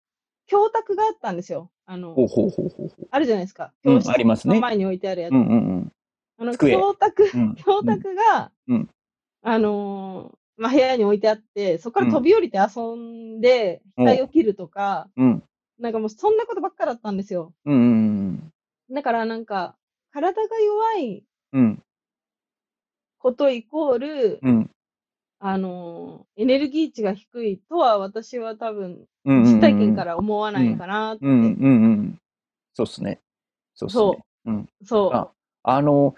[0.48, 1.72] 教卓があったんですよ。
[1.86, 3.08] あのほ、うほうほうほう。
[3.12, 3.74] あるじゃないですか。
[3.84, 5.34] うん教室ありますねの前に置いてあるやつ。
[5.34, 5.92] うんうん
[6.40, 7.56] あの、机教卓、うん。
[7.56, 8.90] 教卓が、うん
[9.44, 15.44] あのーまあ、部屋に置いてあって、そこから飛び降りて遊んで、うん額を切るとか、うん。
[15.80, 17.54] なんかもうそんなことばっかだったんですよ。
[17.66, 17.78] うんう
[18.32, 18.52] ん
[18.92, 19.76] だからなんか、
[20.12, 21.24] 体が弱い
[21.54, 21.62] うん。
[21.62, 21.84] うん。
[23.20, 24.70] ことイコール、うん。
[25.40, 29.44] あのーエネルギー値が低いとは私は多分、うん。
[29.44, 31.26] 実体験から思わないかなって。
[31.26, 32.20] うんうんうん。
[32.74, 33.20] そうっすね。
[33.76, 34.02] そうっすね。
[34.02, 34.70] そうん。
[34.84, 35.14] そう。
[35.14, 35.30] あ
[35.64, 36.16] あの、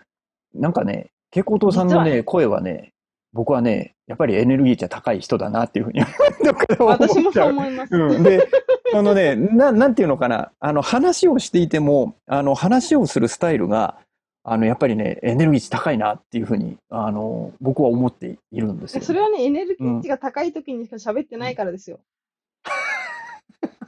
[0.54, 2.94] なんかね、蛍光灯さんのね声はね、
[3.34, 6.02] 僕はね、やっぱりエネルギー値は高い人だなっていうふうに
[6.80, 7.96] 私もそう思います。
[7.96, 8.48] うん、で、
[8.94, 13.98] あのね、な、なんていうのかな、あの、話をしていても、あの、話をするスタイルが、
[14.44, 19.04] あの、やっぱりね、エネルギー値高いなっていうふうに、あの、僕は思っているんですよ。
[19.04, 22.00] それはね、エネルギー値が高い時にしか喋ってないからですよ。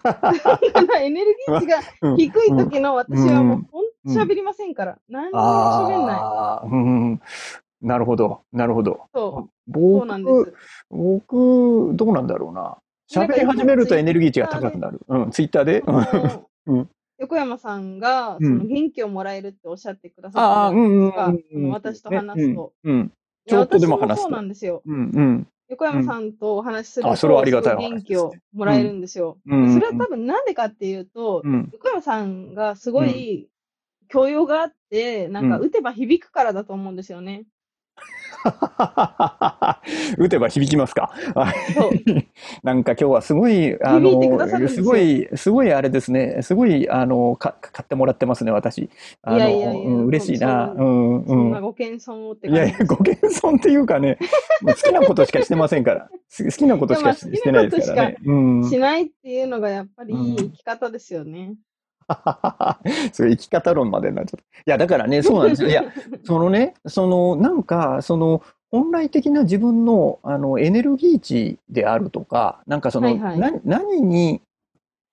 [0.99, 3.57] エネルギー値がうん低い時の私はもう
[4.05, 4.97] うん喋りませんから。
[5.09, 7.19] 何にも喋んない。
[7.81, 9.01] なるほど、なるほど。
[9.13, 9.73] そう。
[9.73, 9.89] そ
[10.41, 10.53] う
[10.89, 12.77] 僕どうなんだろうな。
[13.11, 15.01] 喋り始めるとエネルギー値が高くなる。
[15.07, 15.83] うん、ツイッターで？
[17.19, 21.33] 横山さんが、うんその元気をもらえるっておっしゃってくだあさあ、っうんたうんうんうん。
[21.33, 21.49] じゃないですか。
[21.53, 22.73] その私と話すと。
[22.83, 22.91] ね。
[22.91, 23.11] うん。
[23.47, 24.81] ちょっとでも話すそうなんですよ。
[24.85, 25.47] うんうん。
[25.69, 29.37] 横山さんとお話しすると、あそれはありがたい元気をもらえるんですよ。
[29.45, 31.69] うんうんそれは多分なんでかっていうと、うん。
[31.73, 33.49] 横山さんがすごい
[34.09, 37.43] 教養があって、なんかうん打てば響くからだと思うんですよね。
[40.17, 41.13] 打てば響きますか？
[42.63, 46.39] なんか今日はすごい、あの、ですごい、すごいあれですね。
[46.41, 48.89] すごい、あの、か、買ってもらってますね、私。
[49.21, 50.73] あの、いやいやいやうん嬉しいな。
[50.75, 51.61] そうん、うん。
[51.61, 54.17] ご謙遜をっていやいや、ご謙遜っていうかね、
[54.65, 56.09] 好きなことしかしてませんから。
[56.27, 58.17] す好きなことしかしてないですからね。
[58.25, 58.69] うん。
[58.69, 61.55] しないっていうのがやっぱり生き方ですよね。
[63.25, 64.59] いう生き方論までになっちゃった。
[64.59, 65.69] いや、だからね、 そうなんですよ。
[65.69, 65.83] いや、
[66.23, 74.41] そのね、その、なんか、その、本来的な自分の、あの、エネルギー値であるとか、なんかその、はいはいな何に、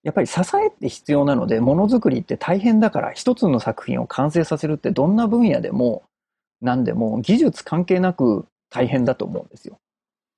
[0.05, 6.03] やっぱり支えって必要なので、ものづくりって大変だから、一つの作品を完成させるってどんな分野でも、
[6.61, 9.79] 何でも、技術関係なく大変だと思うんですよ。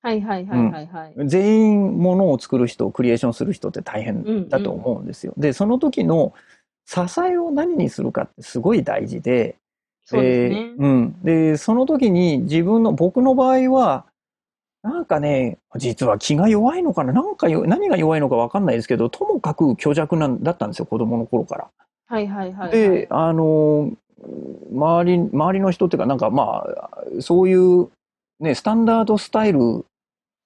[0.01, 1.13] はいはいはいはいはい。
[1.27, 5.33] 全員ものを作る人、クリエーションする人って大変だと思うんですよ。
[5.37, 6.33] で、その時の
[6.85, 9.55] 支えを何にするかってすごい大事で、
[10.05, 10.81] そうですねえー。
[10.81, 11.15] うん。
[11.23, 14.05] で、その時に自分の、僕の場合は、
[14.81, 21.69] なんかね、実は気が弱いのかななんかよ、何が弱いのかわかんないですけど、ともかく虚弱なんだったんですよ、子供の頃から。
[22.07, 22.71] はいはいはいはい。
[22.71, 23.91] で、あの、
[24.71, 26.89] 周り、周りの人っていうか、なんかまあ、
[27.19, 27.89] そういう、
[28.39, 29.85] ね、スタンダードスタイル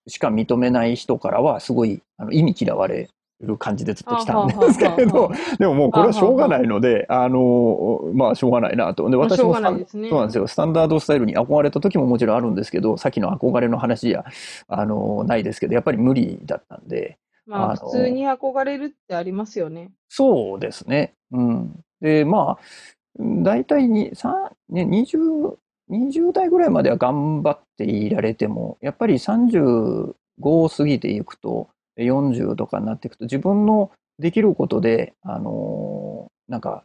[0.07, 3.09] しか認めない人からは、すごい、あの、意味嫌われ
[3.41, 9.09] る感じでずっと来たんですけれど、 でももうこれはしょうがないので、あの、まあ、しょうがないなと。
[9.09, 9.77] で、私も、ね、そうなん
[10.27, 10.47] ですよ。
[10.47, 14.25] スタンダードスタイルに憧れた時ももちろんあるんですけど、さっきの憧れの話や、
[14.67, 17.17] あの、ないですけど、やっぱり無理だったんで。
[17.45, 19.91] まあ、普通に憧れるってありますよね。
[20.09, 21.13] そうですね。
[21.31, 21.79] うん。
[22.01, 22.57] で、まあ、
[23.19, 24.11] 大体に、
[24.69, 25.55] ね、20、
[25.91, 36.83] 20代ぐらいまでは頑張っていられても、やっぱり35を過ぎていくと、40とかになっていくと、自分のできることで、あのー、なんか、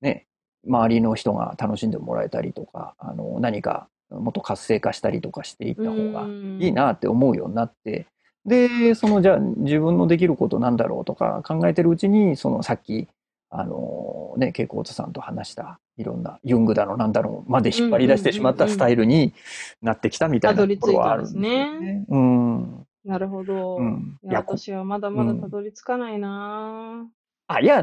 [0.00, 0.26] ね、
[0.66, 6.26] 周りの人が楽しんでもらえたりとか、あのー、何かもっと活性化したりとかしていった方が
[6.58, 8.06] いいなって思うようになって、
[8.46, 13.08] で、そのじゃあ自分のできることなんだろうとか考えてるうちに、そのさっき、
[13.56, 19.32] あのね、ケイコートさんと話したいろんなユングだのなんだろうまで引っ張り出してしまったスタイルに
[19.80, 22.04] なってきたみたいなところはあるんですね。
[22.08, 22.86] うん。
[23.04, 23.76] なるほど。
[23.76, 27.10] うん、いや私はまだまだたどり着かないな、うん、
[27.46, 27.82] あ、いや、あ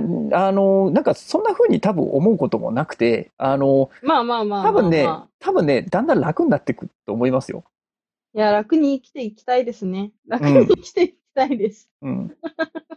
[0.52, 5.08] の、なんかそんな風に多分思うこともなくて、あの、まあまあまあ多分ね、
[5.40, 7.64] 多分ね、だんだん楽になっていくと思いますよ。
[8.34, 10.12] いや、楽に生きていきたいですね。
[10.28, 11.90] 楽に生きていきたいです。
[12.02, 12.36] うん。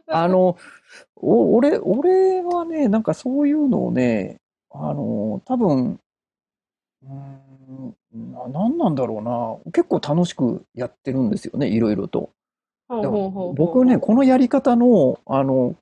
[0.08, 0.56] あの、
[1.16, 4.36] お俺、俺はね、なんかそういうのをね、
[4.70, 5.98] あの、多分、
[7.02, 7.06] う
[8.18, 9.22] ん、な何なんだろう
[9.66, 9.72] な。
[9.72, 12.30] 結構楽しくやってるんですよね、いろいろと。
[13.54, 15.74] 僕ね、このやり方の、あの、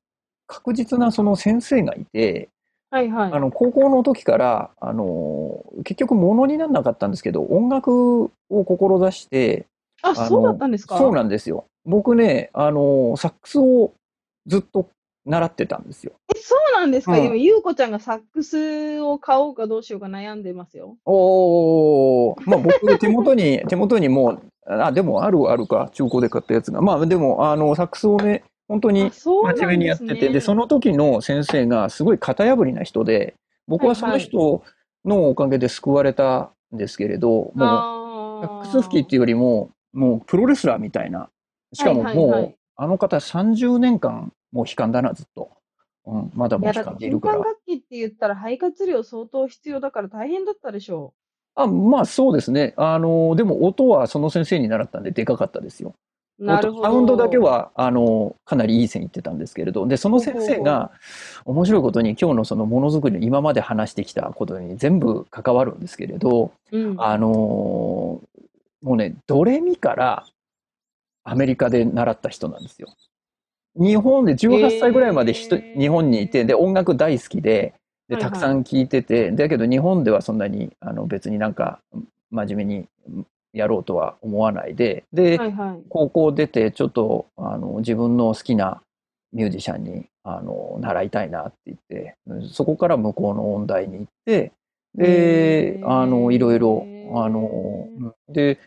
[0.46, 2.48] 確実なその先生がいて、
[2.90, 3.32] はいはい。
[3.32, 9.66] あの、高校の時から、あの、結局ものにならなかったんですけど、音楽を志して、
[10.03, 10.98] あ、そうだったんですか？
[10.98, 11.64] そうなんですよ。
[11.85, 13.93] 僕ね、あの、サックスを
[14.47, 14.89] ずっと
[15.24, 16.12] 習ってたんですよ。
[16.35, 20.97] え、そうなんですか、うん、今、ゆうこちゃんがサックスを買おうかどうしようか悩んでますよ。
[21.05, 26.80] おまあ僕、手元に、 手元にもう、あ、でもあるあるか、中古で買ったやつが。
[26.80, 33.35] まあでも、あの、サックスをね、本当に真面目にやってて、で、ね、その時の先生がすごい型破りな人で、
[33.68, 34.62] 僕はその人
[35.05, 41.28] のおかげで救われたんですけれど、はいはい、もう、サックス吹きっていうよりも、もうプロレスラーみたいな。
[41.72, 45.50] しかももう、はいはいはい、あの方30年間もう悲観だな、ずっと。
[46.04, 47.38] うん、まだもう悲観でいるから。
[47.38, 51.14] 楽器って言ったら肺活量相当必要だから大変だったでしょ
[51.56, 51.60] う。
[51.62, 52.74] あ、まあそうですね。
[52.76, 55.94] あの、でも音はその先生に習ったんででかかったですよ。
[56.38, 56.84] なるほど。
[56.84, 60.90] サウンドだけは、あの、かなりいい線いってたんですけれど、で、その先生が、
[61.44, 68.20] 面白いことに今日のそのものづくりの今まで話してきたことに全部関わるんですけれど、うん、あの、も
[68.82, 70.26] うね、ドレミから
[71.24, 72.88] アメリカで習った人なんですよ。
[73.74, 77.74] 日本で18歳ぐらいまで人、えー、日本にいて、で、音楽大好きで、
[78.08, 81.80] で、たくさん聴いてて、はいはい、だけど日本ではそんなに、あの、別になんか、
[82.30, 82.86] 真面目に
[83.52, 88.82] やろうとは思わないで、で、はいはい、高校出て、ちょっと、あの、自分の好きな
[89.32, 92.16] ミュージシャンに、あの、習いたいなって言って、
[92.52, 94.52] そこから向こうの音大に行って、
[94.94, 97.88] で、あの、いろいろ、あの、
[98.28, 98.58] で、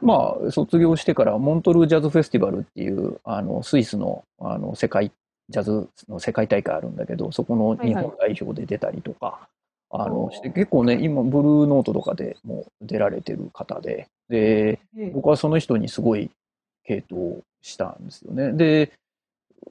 [0.00, 5.10] まあ、卒業してからモントルージャズフェスティバルっていう、あの、スイスの、あの、世界、
[5.48, 9.38] ジャズの世界大会あるんだけど、そこの日本代表で出たりとか、は
[9.90, 14.78] いはい、あの、して結構ね、今、ブルーノートとかでも出られてる方で、で、
[15.12, 16.30] 僕はその人にすごい
[16.84, 18.52] 系統したんですよね。
[18.52, 18.92] で、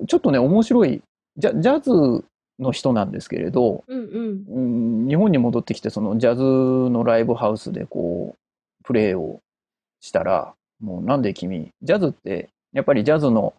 [0.08, 1.02] ちょっとね、面白い、
[1.38, 2.26] ジャジャズ
[2.60, 4.60] の人なんですけれど、うんう
[5.06, 6.42] ん、日本に戻ってきてそのジャズ
[6.90, 9.42] のライブハウスでこうプレーを
[10.02, 13.54] したらもうなんで君ジャズってやっぱりジャズの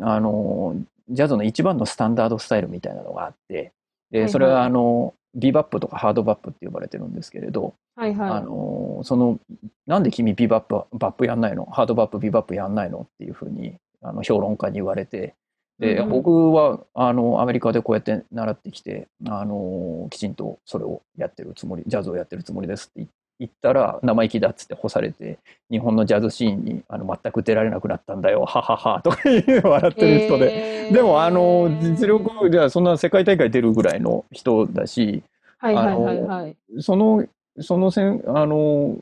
[0.00, 0.76] あの
[1.08, 3.72] ジャズの一番のスタンダードスタイルみたいなのがあって
[4.10, 9.38] でそれはあの、ビバップとかハードバップって呼ばれてるんですけれど、はいはい、あのその
[9.86, 11.64] なんで君ビバップバップやんないの？
[11.66, 13.06] ハードバップビバップやんないの？
[13.14, 15.34] っていうふうにあの評論家に言われて
[15.82, 23.08] で、うん、僕はあのアメリカでこうやって習ってきてあのきちんとそれをやってるつもりジャズをやってるつもりですって
[23.40, 35.24] 言ったら生意気だっつって干されて日本のジャズシーンにあの全く出られなくなったんだよはははとか笑ってる人で、えー、でもあの実力ではそんな世界大会出るぐらいの人だし、
[35.58, 37.26] はいはいはいはい、その
[37.60, 38.96] そのせんあの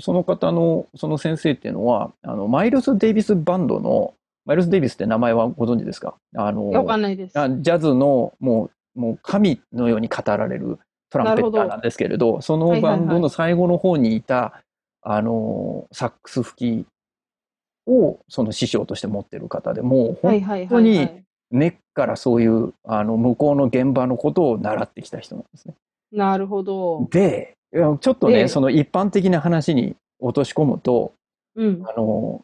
[0.00, 4.14] その方のその先生っていうのはあのマイルス・デイビスバンドの
[4.44, 6.14] マイルス・デイビスって名前はご存知ですか？
[6.36, 7.32] あの、わかんないです。
[7.32, 10.78] ジャズのもう、もう神のように語られる
[11.10, 16.86] トランペッターなんですけれど、どそのバンドの最後の方にいた、はいはいはい、あの、サックス吹き
[17.86, 21.08] をその師匠として持ってる方で、もう本当に
[21.50, 25.74] 根っからそういう、あの、向こうの現場のことを習ってきた人なんですね。
[26.12, 27.08] なるほど。
[27.10, 31.12] で、ちょっとね、ええその一般的な話に落とし込むと、
[31.56, 31.82] うん。
[31.86, 32.42] あの、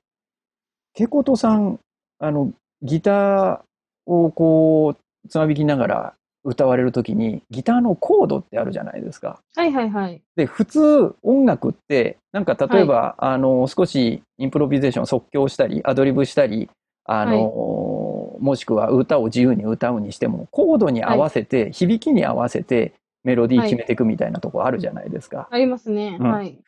[0.94, 1.78] ケコトさん、
[2.20, 2.52] あの、
[2.82, 3.60] ギター
[4.06, 6.14] をこう、つまびきながら
[6.44, 9.40] 歌われるときに、ギターのコードってあるじゃないですか。
[9.56, 10.20] はいはいはい。
[10.36, 16.70] で、普通音楽って、なんか例えば、あの、少しインプロビゼーション即興したり、アドリブしたり、
[17.04, 22.92] あの、もしくは歌を自由に歌うにしても、コードに合わせて、響きに合わせて
[23.22, 25.48] メロディー決めていくみたいなとこあるじゃないですか。
[25.50, 26.16] ありますね。
[26.18, 26.58] うんはい。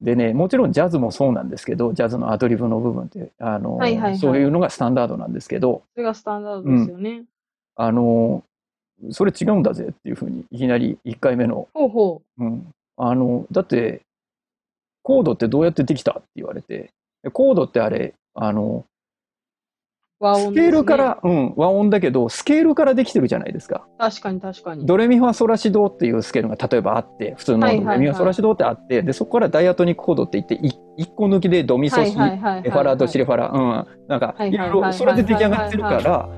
[0.00, 7.24] でね、もちろんジャズもそうなんですけど、ジャズのアドリブの部分って、あの、はいはいはいそういうのがスタンダードなんですけど、それがスタンダードですよね。
[7.74, 8.44] あの、
[9.10, 14.02] それ違うんだぜっていうふうに、いきなり1回目の、ほうほうん、あの、だって、
[15.02, 16.90] コードってどうやってできたって言われて、
[17.22, 18.97] でコードってあれ、あの、う。
[20.20, 20.62] 和音ね。
[20.62, 23.86] ケールから、うん、和音だけど、スケールからできてるじゃないですか。
[23.98, 24.84] 確かに確かに。
[24.84, 27.86] ドレミファソラシドっていうスケールが例えばあって、普通のドレはいはい。
[27.86, 34.80] はいミファソラシドってあって、で、そこからダイアトニックコードって言って、い一個抜きでドミソシ、はいはいはいはいレファラドシレファラ、うん、なんかはいいろいはいはい。
[34.80, 36.28] はいろそれで出来上がってるから、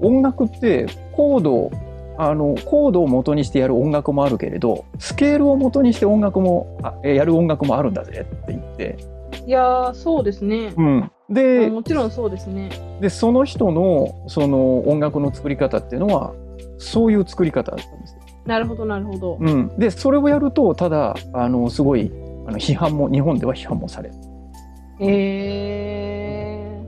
[0.00, 1.70] 音楽ってコード、
[2.18, 9.17] あの、コードを元にしてやる音楽もあるけれど、スケールを元にして音楽も、やる音楽もあるんだぜって言って、
[9.48, 10.74] いやー、そうですね。
[10.76, 11.10] うん。
[11.30, 12.68] で、もちろんそうですね。
[13.00, 16.34] で、その人の、その音楽の作り方っていうのは、
[16.76, 18.20] そういう作り方だったんですよ。
[18.44, 19.38] なるほどなるほど。
[19.40, 19.78] うん。
[19.78, 22.12] で、それをやると、ただ、あの、すごい、
[22.46, 24.14] あの批判も、日本では批判もされる。
[25.00, 26.82] へ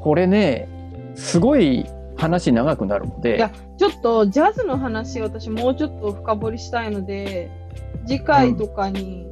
[0.00, 0.68] これね、
[1.16, 1.86] すごい
[2.16, 3.76] 話長くなるので、いやー。
[3.78, 7.50] ちょっとジャズの話、私もうちょっと深掘りしたいので、
[8.06, 9.26] 次回とかに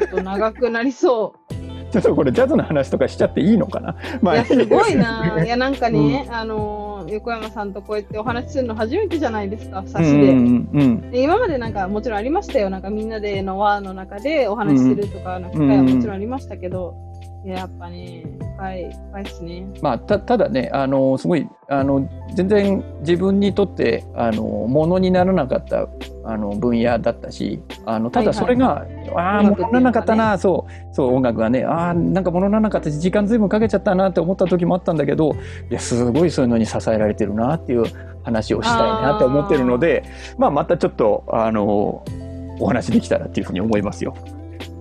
[0.00, 1.57] ちょっと長くなりそう。
[1.90, 3.96] ちょっとこれジャズの話とかしちゃっていいのかな？
[4.20, 5.36] まいや、すごいでな。
[5.38, 10.10] す いや、なんかね、あのー、横山さんとこうやってお話しするの初めてじゃないですか、差しで。
[10.10, 12.68] うんうんうんで今までなんかもちろんありましたよ。
[12.70, 17.07] なんかみんなでの輪の中でお話しするとか、なんか機会はもちろんありましたけど、いや
[17.44, 18.24] やっぱね、
[18.56, 19.66] 深い、深いですね。
[19.80, 25.88] まあ、たただねあのすごいあの全然自分にとってあのものにならなかった
[26.24, 28.84] あの分野だったしあのただそれが、
[29.16, 35.36] ああものにならなかったな、そうそう音楽がねああなんかものにならなかったし時間ずいぶんかけちゃったなって思った時もあったんだけど
[35.70, 37.84] いやすごいそういうのに支えられてるなっていう
[38.24, 40.04] 話をしたいなって思ってるので
[40.36, 42.04] まあ、またちょっとあの
[42.60, 44.14] お話できたらっていうふうに思いますよ。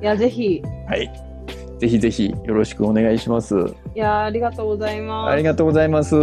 [0.01, 1.26] いや、ぜひ、いはい
[1.79, 3.55] ぜひぜひよろしくお願いします。
[3.95, 5.31] や、ありがとうございます。
[5.31, 6.15] ありがとうございます。